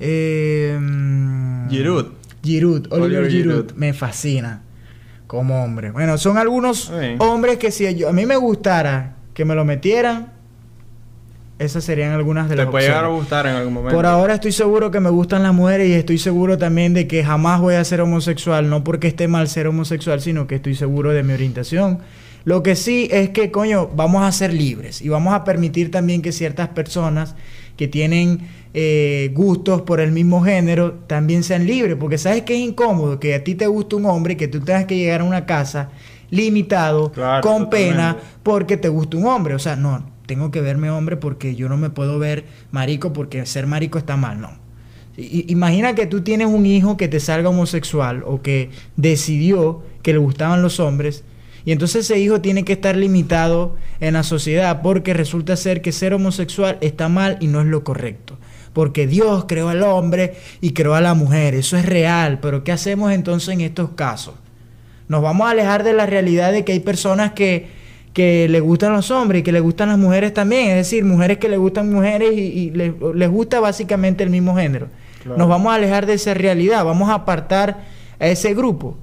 Eh, 0.00 0.78
Giroud. 1.68 2.06
Giroud, 2.42 2.86
Oliver, 2.92 3.02
Oliver 3.20 3.30
Giroud. 3.30 3.52
Giroud. 3.66 3.72
Me 3.76 3.92
fascina 3.92 4.62
como 5.26 5.64
hombre. 5.64 5.90
Bueno, 5.90 6.16
son 6.18 6.38
algunos 6.38 6.90
bien. 6.96 7.16
hombres 7.20 7.58
que 7.58 7.70
si 7.72 7.92
yo- 7.96 8.08
a 8.08 8.12
mí 8.12 8.24
me 8.26 8.36
gustara 8.36 9.16
que 9.34 9.44
me 9.44 9.54
lo 9.54 9.64
metieran, 9.64 10.32
esas 11.58 11.84
serían 11.84 12.12
algunas 12.12 12.48
de 12.48 12.56
Te 12.56 12.62
las 12.62 12.70
puede 12.70 12.86
llegar 12.86 13.04
a 13.04 13.08
gustar 13.08 13.46
en 13.46 13.56
algún 13.56 13.72
momento. 13.72 13.96
Por 13.96 14.04
ahora 14.04 14.34
estoy 14.34 14.52
seguro 14.52 14.90
que 14.90 15.00
me 15.00 15.10
gustan 15.10 15.42
las 15.42 15.54
mujeres 15.54 15.88
y 15.88 15.94
estoy 15.94 16.18
seguro 16.18 16.58
también 16.58 16.92
de 16.92 17.06
que 17.06 17.24
jamás 17.24 17.60
voy 17.60 17.76
a 17.76 17.84
ser 17.84 18.02
homosexual, 18.02 18.68
no 18.68 18.84
porque 18.84 19.08
esté 19.08 19.26
mal 19.26 19.48
ser 19.48 19.66
homosexual, 19.66 20.20
sino 20.20 20.46
que 20.46 20.56
estoy 20.56 20.74
seguro 20.74 21.12
de 21.12 21.22
mi 21.22 21.32
orientación. 21.32 22.00
Lo 22.44 22.62
que 22.62 22.76
sí 22.76 23.08
es 23.10 23.30
que, 23.30 23.50
coño, 23.50 23.88
vamos 23.96 24.22
a 24.22 24.30
ser 24.30 24.52
libres 24.52 25.02
y 25.02 25.08
vamos 25.08 25.34
a 25.34 25.42
permitir 25.42 25.90
también 25.90 26.22
que 26.22 26.30
ciertas 26.30 26.68
personas 26.68 27.34
que 27.76 27.88
tienen 27.88 28.40
eh, 28.72 29.32
gustos 29.34 29.82
por 29.82 30.00
el 30.00 30.12
mismo 30.12 30.44
género 30.44 30.92
también 31.06 31.42
sean 31.42 31.66
libres. 31.66 31.96
Porque 31.98 32.18
sabes 32.18 32.42
que 32.42 32.54
es 32.54 32.60
incómodo 32.60 33.18
que 33.18 33.34
a 33.34 33.42
ti 33.42 33.54
te 33.54 33.66
guste 33.66 33.96
un 33.96 34.06
hombre 34.06 34.34
y 34.34 34.36
que 34.36 34.46
tú 34.46 34.60
tengas 34.60 34.84
que 34.84 34.96
llegar 34.96 35.22
a 35.22 35.24
una 35.24 35.44
casa 35.44 35.90
limitado, 36.30 37.10
Claro, 37.12 37.42
con 37.42 37.70
pena, 37.70 38.16
porque 38.42 38.76
te 38.76 38.88
gusta 38.88 39.16
un 39.16 39.26
hombre. 39.26 39.54
O 39.54 39.58
sea, 39.58 39.74
no, 39.74 40.04
tengo 40.26 40.50
que 40.50 40.60
verme 40.60 40.90
hombre 40.90 41.16
porque 41.16 41.54
yo 41.54 41.68
no 41.68 41.76
me 41.76 41.90
puedo 41.90 42.18
ver 42.18 42.44
marico 42.70 43.12
porque 43.12 43.46
ser 43.46 43.66
marico 43.66 43.98
está 43.98 44.16
mal, 44.16 44.40
no. 44.40 44.50
Imagina 45.16 45.94
que 45.94 46.06
tú 46.06 46.20
tienes 46.20 46.48
un 46.48 46.66
hijo 46.66 46.98
que 46.98 47.08
te 47.08 47.20
salga 47.20 47.48
homosexual 47.48 48.22
o 48.26 48.42
que 48.42 48.70
decidió 48.96 49.82
que 50.02 50.12
le 50.12 50.18
gustaban 50.18 50.60
los 50.60 50.78
hombres 50.78 51.24
y 51.66 51.72
entonces 51.72 52.04
ese 52.04 52.20
hijo 52.20 52.40
tiene 52.40 52.64
que 52.64 52.74
estar 52.74 52.96
limitado 52.96 53.74
en 53.98 54.14
la 54.14 54.22
sociedad 54.22 54.82
porque 54.82 55.14
resulta 55.14 55.56
ser 55.56 55.82
que 55.82 55.90
ser 55.90 56.14
homosexual 56.14 56.78
está 56.80 57.08
mal 57.08 57.38
y 57.40 57.48
no 57.48 57.60
es 57.60 57.66
lo 57.66 57.82
correcto. 57.82 58.38
Porque 58.72 59.08
Dios 59.08 59.46
creó 59.48 59.68
al 59.68 59.82
hombre 59.82 60.36
y 60.60 60.74
creó 60.74 60.94
a 60.94 61.00
la 61.00 61.14
mujer, 61.14 61.54
eso 61.54 61.76
es 61.76 61.84
real, 61.84 62.38
pero 62.40 62.62
¿qué 62.62 62.70
hacemos 62.70 63.10
entonces 63.10 63.48
en 63.48 63.62
estos 63.62 63.90
casos? 63.90 64.34
Nos 65.08 65.22
vamos 65.22 65.48
a 65.48 65.50
alejar 65.50 65.82
de 65.82 65.92
la 65.92 66.06
realidad 66.06 66.52
de 66.52 66.64
que 66.64 66.70
hay 66.70 66.80
personas 66.80 67.32
que, 67.32 67.66
que 68.16 68.48
le 68.48 68.60
gustan 68.60 68.94
los 68.94 69.10
hombres 69.10 69.40
y 69.40 69.42
que 69.42 69.52
le 69.52 69.60
gustan 69.60 69.90
las 69.90 69.98
mujeres 69.98 70.32
también. 70.32 70.68
Es 70.70 70.76
decir, 70.76 71.04
mujeres 71.04 71.36
que 71.36 71.50
le 71.50 71.58
gustan 71.58 71.92
mujeres 71.92 72.32
y, 72.32 72.40
y 72.40 72.70
le- 72.70 72.94
les 73.14 73.28
gusta 73.28 73.60
básicamente 73.60 74.24
el 74.24 74.30
mismo 74.30 74.56
género. 74.56 74.88
Claro. 75.22 75.36
Nos 75.36 75.48
vamos 75.50 75.70
a 75.70 75.74
alejar 75.74 76.06
de 76.06 76.14
esa 76.14 76.32
realidad, 76.32 76.82
vamos 76.82 77.10
a 77.10 77.14
apartar 77.14 77.76
a 78.18 78.26
ese 78.26 78.54
grupo. 78.54 78.96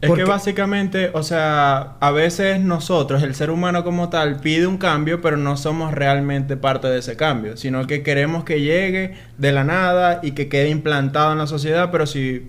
Es 0.00 0.08
Porque- 0.08 0.24
que 0.24 0.30
básicamente, 0.30 1.10
o 1.12 1.22
sea, 1.22 1.96
a 2.00 2.10
veces 2.10 2.58
nosotros, 2.58 3.22
el 3.22 3.34
ser 3.34 3.50
humano 3.50 3.84
como 3.84 4.08
tal, 4.08 4.40
pide 4.40 4.66
un 4.66 4.78
cambio, 4.78 5.20
pero 5.20 5.36
no 5.36 5.58
somos 5.58 5.92
realmente 5.92 6.56
parte 6.56 6.88
de 6.88 7.00
ese 7.00 7.16
cambio, 7.16 7.58
sino 7.58 7.86
que 7.86 8.02
queremos 8.02 8.44
que 8.44 8.62
llegue 8.62 9.12
de 9.36 9.52
la 9.52 9.64
nada 9.64 10.20
y 10.22 10.30
que 10.30 10.48
quede 10.48 10.70
implantado 10.70 11.32
en 11.32 11.38
la 11.38 11.46
sociedad, 11.46 11.90
pero 11.92 12.06
si... 12.06 12.48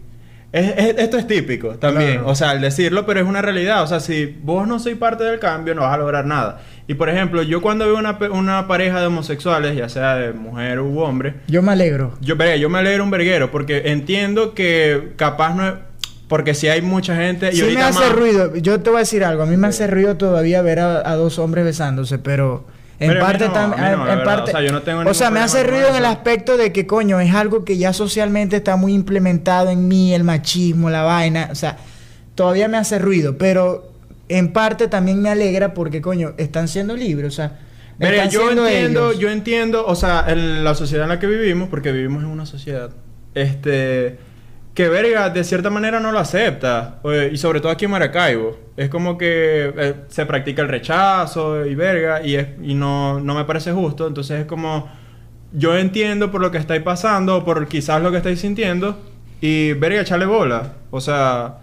es- 0.56 0.74
es- 0.78 0.96
esto 0.98 1.18
es 1.18 1.28
típico 1.28 1.70
también, 1.76 2.14
Claro. 2.14 2.28
o 2.30 2.36
sea, 2.36 2.54
el 2.54 2.62
decirlo, 2.62 3.06
pero 3.06 3.20
es 3.20 3.26
una 3.28 3.42
realidad, 3.42 3.84
o 3.84 3.88
sea, 3.88 4.00
si 4.00 4.26
vos 4.42 4.68
no 4.68 4.80
sois 4.80 4.96
parte 4.98 5.24
del 5.24 5.40
cambio, 5.40 5.76
no 5.76 5.82
vas 5.82 5.94
a 5.94 5.98
lograr 5.98 6.26
nada. 6.26 6.62
Y 6.88 6.94
por 6.94 7.10
ejemplo, 7.10 7.42
yo 7.44 7.62
cuando 7.62 7.86
veo 7.86 7.98
una, 7.98 8.18
una 8.32 8.68
pareja 8.68 9.00
de 9.00 9.08
homosexuales, 9.08 9.76
ya 9.76 9.90
sea 9.90 10.16
de 10.16 10.34
mujer 10.34 10.80
u 10.80 11.00
hombre, 11.00 11.36
Yo 11.48 11.62
me 11.62 11.72
alegro. 11.72 12.14
yo, 12.22 12.36
yo 12.36 12.70
me 12.70 12.80
alegro 12.80 13.04
un 13.04 13.12
verguero 13.12 13.52
porque 13.52 13.84
entiendo 13.86 14.54
que 14.54 15.14
capaz 15.16 15.56
no 15.56 15.68
es... 15.68 15.74
Porque 16.28 16.56
si 16.56 16.68
hay 16.68 16.82
mucha 16.82 17.16
gente... 17.16 17.50
Y 17.54 17.58
Sí 17.58 17.66
me 17.76 17.84
hace 17.84 18.00
más- 18.00 18.12
ruido. 18.14 18.56
Yo 18.56 18.80
te 18.82 18.90
voy 18.90 18.98
a 18.98 19.00
decir 19.02 19.24
algo. 19.24 19.44
A 19.44 19.46
mí 19.46 19.58
me 19.58 19.68
hace 19.68 19.86
ruido 19.86 20.18
todavía 20.18 20.62
ver 20.64 20.80
a, 20.80 21.08
a 21.08 21.16
dos 21.16 21.38
hombres 21.38 21.66
besándose, 21.66 22.18
pero 22.18 22.66
en 23.00 23.10
Pero 23.10 23.20
parte 23.20 23.50
también. 23.50 23.92
no, 23.98 24.12
en 24.12 24.24
parte. 24.24 24.52
O 24.52 24.54
sea, 24.54 24.62
yo 24.62 24.72
no 24.72 24.82
tengo 24.82 25.00
o 25.00 25.02
ningún 25.02 25.16
sea, 25.16 25.30
me 25.30 25.40
hace 25.42 25.64
ruido 25.64 25.90
en 25.90 25.96
el 25.96 26.06
aspecto 26.06 26.58
de 26.58 26.72
que 26.72 26.88
coño 26.88 27.20
es 27.20 27.34
algo 27.34 27.66
que 27.66 27.78
ya 27.78 27.92
socialmente 27.92 28.58
está 28.58 28.78
muy 28.78 28.94
implementado 28.94 29.70
en 29.70 29.88
mí, 29.88 30.14
el 30.14 30.24
machismo, 30.24 30.90
la 30.90 31.04
vaina. 31.04 31.50
O 31.52 31.56
sea, 31.56 31.78
todavía 32.36 32.68
me 32.68 32.78
hace 32.78 33.00
ruido, 33.00 33.38
pero 33.38 33.92
en 34.30 34.54
parte 34.54 34.88
también 34.88 35.22
me 35.22 35.30
alegra 35.30 35.74
porque 35.74 36.02
coño 36.02 36.34
están 36.38 36.68
siendo 36.68 36.96
libres. 36.96 37.34
O 37.34 37.36
sea, 37.36 37.60
están 38.00 38.30
yo 38.30 38.50
entiendo, 38.50 39.10
ellos. 39.10 39.20
yo 39.20 39.30
entiendo, 39.30 39.86
o 39.86 39.96
sea, 39.96 40.26
en 40.28 40.64
la 40.64 40.76
sociedad 40.76 41.04
en 41.04 41.10
la 41.10 41.20
que 41.20 41.28
vivimos, 41.28 41.70
porque 41.70 41.92
vivimos 41.92 42.24
en 42.24 42.30
una 42.30 42.46
sociedad, 42.46 42.92
este, 43.34 44.18
que 44.76 44.90
verga, 44.90 45.30
de 45.30 45.44
cierta 45.46 45.70
manera 45.70 46.02
no 46.02 46.12
lo 46.12 46.20
acepta, 46.20 47.00
eh, 47.06 47.30
y 47.34 47.38
sobre 47.38 47.62
todo 47.62 47.72
aquí 47.72 47.86
en 47.86 47.92
Maracaibo, 47.92 48.60
es 48.76 48.90
como 48.90 49.18
que 49.18 49.74
eh, 49.76 49.96
se 50.10 50.26
practica 50.26 50.62
el 50.62 50.68
rechazo 50.68 51.66
y 51.66 51.74
verga, 51.76 52.22
y, 52.22 52.36
es, 52.36 52.48
y 52.62 52.76
no, 52.76 53.22
no 53.22 53.36
me 53.36 53.46
parece 53.46 53.72
justo, 53.72 54.06
entonces 54.06 54.42
es 54.42 54.46
como, 54.46 54.90
yo 55.54 55.78
entiendo 55.78 56.30
por 56.30 56.42
lo 56.42 56.52
que 56.52 56.58
estáis 56.58 56.82
pasando, 56.84 57.38
o 57.38 57.46
por 57.46 57.70
quizás 57.70 58.04
lo 58.04 58.12
que 58.12 58.18
estáis 58.18 58.42
sintiendo, 58.42 59.00
y 59.40 59.72
verga, 59.74 60.02
echarle 60.02 60.28
bola, 60.28 60.74
o 60.92 61.02
sea... 61.02 61.60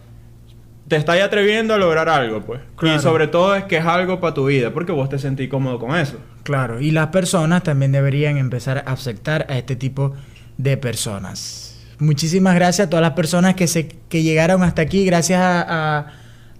Te 0.89 0.97
estáis 0.97 1.23
atreviendo 1.23 1.73
a 1.73 1.79
lograr 1.79 2.11
algo, 2.11 2.43
pues. 2.43 2.61
Claro. 2.77 2.99
Y 2.99 3.01
sobre 3.01 3.27
todo 3.27 3.55
es 3.55 3.65
que 3.65 3.79
es 3.79 3.87
algo 3.87 4.21
para 4.21 4.35
tu 4.35 4.47
vida, 4.47 4.75
porque 4.75 4.93
vos 4.93 5.09
te 5.09 5.19
sentís 5.19 5.49
cómodo 5.49 5.79
con 5.79 5.97
eso. 5.97 6.19
Claro, 6.43 6.81
y 6.81 6.91
las 6.91 7.07
personas 7.07 7.63
también 7.63 7.93
deberían 7.93 8.37
empezar 8.37 8.85
a 8.85 8.93
aceptar 8.93 9.47
a 9.49 9.57
este 9.57 9.75
tipo 9.75 10.13
de 10.59 10.77
personas. 10.77 11.62
Muchísimas 12.03 12.55
gracias 12.55 12.87
a 12.87 12.91
todas 12.91 13.03
las 13.03 13.13
personas 13.13 13.55
que 13.55 13.67
se 13.67 13.89
que 14.09 14.23
llegaron 14.23 14.63
hasta 14.63 14.83
aquí. 14.83 15.05
Gracias 15.05 15.41
a, 15.41 15.99
a- 15.99 16.07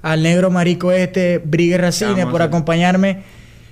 al 0.03 0.23
negro 0.23 0.51
marico 0.51 0.91
este, 0.93 1.39
Brigue 1.39 1.79
Racine, 1.79 2.13
Vamos 2.13 2.33
por 2.33 2.43
acompañarme 2.43 3.23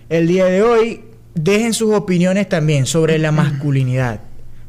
el 0.09 0.29
día 0.29 0.45
de 0.47 0.63
hoy. 0.63 1.01
Dejen 1.35 1.75
sus 1.75 1.95
opiniones 1.95 2.49
también 2.49 2.87
sobre 2.87 3.19
la 3.19 3.33
masculinidad. 3.33 4.21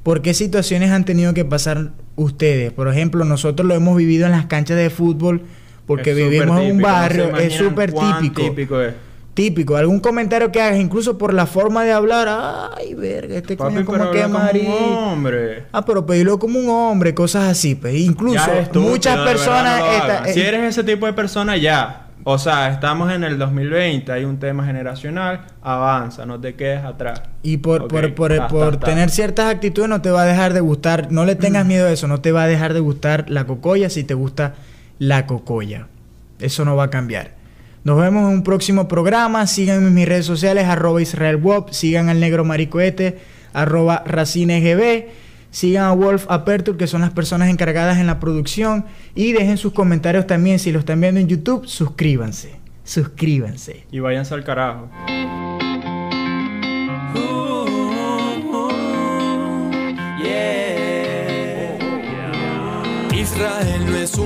¿Por 0.04 0.22
qué 0.22 0.34
situaciones 0.34 0.92
han 0.92 1.06
tenido 1.06 1.34
que 1.34 1.46
pasar 1.46 1.92
ustedes? 2.16 2.72
Por 2.72 2.88
ejemplo, 2.88 3.26
nosotros 3.26 3.68
lo 3.68 3.74
hemos 3.76 3.96
vivido 3.98 4.26
en 4.26 4.32
las 4.32 4.46
canchas 4.48 4.78
de 4.78 4.90
fútbol 4.90 5.42
porque 5.86 6.12
Es 6.12 6.18
vivimos 6.18 6.60
en 6.62 6.72
un 6.72 6.78
no 6.78 6.84
barrio, 6.88 7.36
es 7.38 7.54
súper 7.54 7.92
típico 7.94 8.42
típico 8.44 8.82
es. 8.82 8.94
Típico, 9.34 9.76
algún 9.78 10.00
comentario 10.00 10.52
que 10.52 10.62
hagas, 10.62 10.80
incluso 10.80 11.18
por 11.18 11.34
la 11.34 11.46
forma 11.46 11.84
de 11.84 11.92
hablar, 11.94 12.28
ay, 12.78 12.94
verga, 12.96 13.36
este 13.38 13.56
Papi, 13.56 13.74
coño 13.76 13.86
como 13.86 14.12
que 14.12 14.20
un 14.68 14.94
hombre. 14.94 15.64
Ah, 15.72 15.86
pero 15.86 16.06
pedilo 16.06 16.38
como 16.40 16.60
un 16.60 16.70
hombre, 16.70 17.14
cosas 17.14 17.50
así, 17.50 17.76
pues. 17.76 17.96
Incluso 17.96 18.40
muchas 18.82 19.18
personas 19.26 19.80
no 19.80 19.86
esta- 19.92 20.30
eh, 20.30 20.34
si 20.34 20.42
eres 20.42 20.64
ese 20.64 20.84
tipo 20.84 21.06
de 21.06 21.14
persona, 21.14 21.56
ya. 21.58 22.08
O 22.24 22.38
sea, 22.38 22.70
estamos 22.70 23.12
en 23.12 23.24
el 23.24 23.40
2020, 23.40 24.12
hay 24.12 24.26
un 24.26 24.38
tema 24.38 24.64
generacional, 24.64 25.42
avanza, 25.64 26.24
no 26.28 26.40
te 26.40 26.54
quedes 26.54 26.84
atrás. 26.84 27.24
y 27.42 27.58
por, 27.58 27.88
por, 27.88 28.14
por, 28.14 28.48
por 28.48 28.78
tener 28.78 29.10
ciertas 29.10 29.48
actitudes 29.48 29.90
no 29.90 30.02
te 30.04 30.12
va 30.12 30.22
a 30.22 30.26
dejar 30.26 30.54
de 30.54 30.60
gustar, 30.60 31.08
no 31.12 31.26
le 31.26 31.36
tengas 31.36 31.66
miedo 31.66 31.88
a 31.88 31.92
eso, 31.92 32.08
no 32.08 32.22
te 32.22 32.32
va 32.32 32.44
a 32.44 32.48
dejar 32.48 32.76
de 32.76 32.80
gustar 32.80 33.26
la 33.30 33.46
cocoya 33.48 33.90
si 33.90 34.04
te 34.04 34.14
gusta 34.14 34.54
la 35.00 35.26
cocoya. 35.26 35.88
Eso 36.40 36.64
no 36.64 36.76
va 36.76 36.84
a 36.84 36.90
cambiar. 36.92 37.41
Nos 37.84 38.00
vemos 38.00 38.30
en 38.30 38.38
un 38.38 38.44
próximo 38.44 38.88
programa. 38.88 39.48
Síganme 39.48 39.88
en 39.88 39.94
mis 39.94 40.08
redes 40.08 40.26
sociales, 40.26 40.66
arroba 40.66 41.02
Israel 41.02 41.38
Wop. 41.38 41.72
Sigan 41.72 42.10
al 42.10 42.20
negro 42.20 42.46
maricoete, 42.46 43.18
arroba 43.54 44.04
RacineGB. 44.06 45.08
Sigan 45.50 45.86
a 45.86 45.92
Wolf 45.92 46.26
Aperture, 46.30 46.78
que 46.78 46.88
son 46.88 47.02
las 47.02 47.10
personas 47.10 47.50
encargadas 47.50 47.98
en 47.98 48.08
la 48.08 48.20
producción. 48.20 48.86
Y 49.16 49.34
dejen 49.34 49.58
sus 49.58 49.74
comentarios 49.74 50.28
también. 50.28 50.60
Si 50.60 50.72
lo 50.72 50.80
están 50.80 51.02
viendo 51.02 51.20
en 51.20 51.28
YouTube, 51.28 51.66
suscríbanse. 51.66 52.52
Suscríbanse. 52.84 53.86
Y 53.92 54.00
váyanse 54.00 54.34
al 54.36 54.44
carajo. 54.44 54.90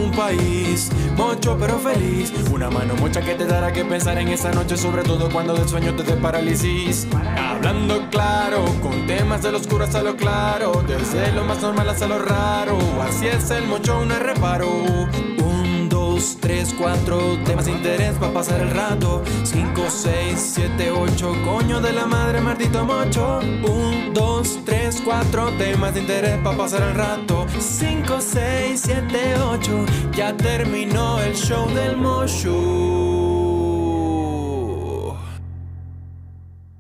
Un 0.06 0.12
país, 0.12 0.90
mocho 1.18 1.58
pero 1.60 1.78
feliz. 1.80 2.32
Una 2.52 2.70
mano 2.70 2.96
mocha 2.96 3.22
que 3.22 3.36
te 3.36 3.46
dará 3.46 3.72
que 3.72 3.84
pensar 3.84 4.18
en 4.18 4.28
esa 4.30 4.52
noche, 4.52 4.78
sobre 4.78 5.04
todo 5.04 5.30
cuando 5.30 5.54
del 5.54 5.68
sueño 5.68 5.96
te 5.96 6.04
dé 6.04 6.14
parálisis. 6.14 7.08
Hablando 7.38 8.10
claro, 8.10 8.64
con 8.82 9.06
temas 9.08 9.42
de 9.42 9.52
lo 9.52 9.58
oscuro 9.58 9.84
hasta 9.84 10.02
lo 10.02 10.16
claro, 10.16 10.84
desde 10.88 11.32
lo 11.34 11.44
más 11.46 11.62
normal 11.62 11.90
hasta 11.90 12.08
lo 12.08 12.20
raro. 12.20 12.78
Así 13.02 13.28
es 13.28 13.50
el 13.52 13.68
mocho, 13.68 14.04
es 14.04 14.20
reparo. 14.20 14.70
Dos, 16.16 16.38
tres, 16.40 16.74
cuatro, 16.78 17.38
temas 17.44 17.66
de 17.66 17.72
interés 17.74 18.14
para 18.14 18.32
pasar 18.32 18.62
el 18.62 18.72
rato. 18.72 19.22
Cinco, 19.44 19.84
seis, 19.90 20.54
siete, 20.56 20.90
ocho, 20.90 21.36
coño 21.44 21.82
de 21.82 21.92
la 21.92 22.06
madre, 22.06 22.40
maldito 22.40 22.86
mocho. 22.86 23.40
Un, 23.40 24.14
dos, 24.14 24.60
tres, 24.64 25.02
cuatro, 25.04 25.52
temas 25.58 25.94
de 25.94 26.00
interés 26.00 26.38
para 26.38 26.56
pasar 26.56 26.84
el 26.84 26.96
rato. 26.96 27.46
Cinco, 27.60 28.22
seis, 28.22 28.84
siete, 28.86 29.36
ocho, 29.42 29.86
ya 30.14 30.38
terminó 30.38 31.20
el 31.20 31.36
show 31.36 31.68
del 31.72 31.98
mocho. 31.98 33.05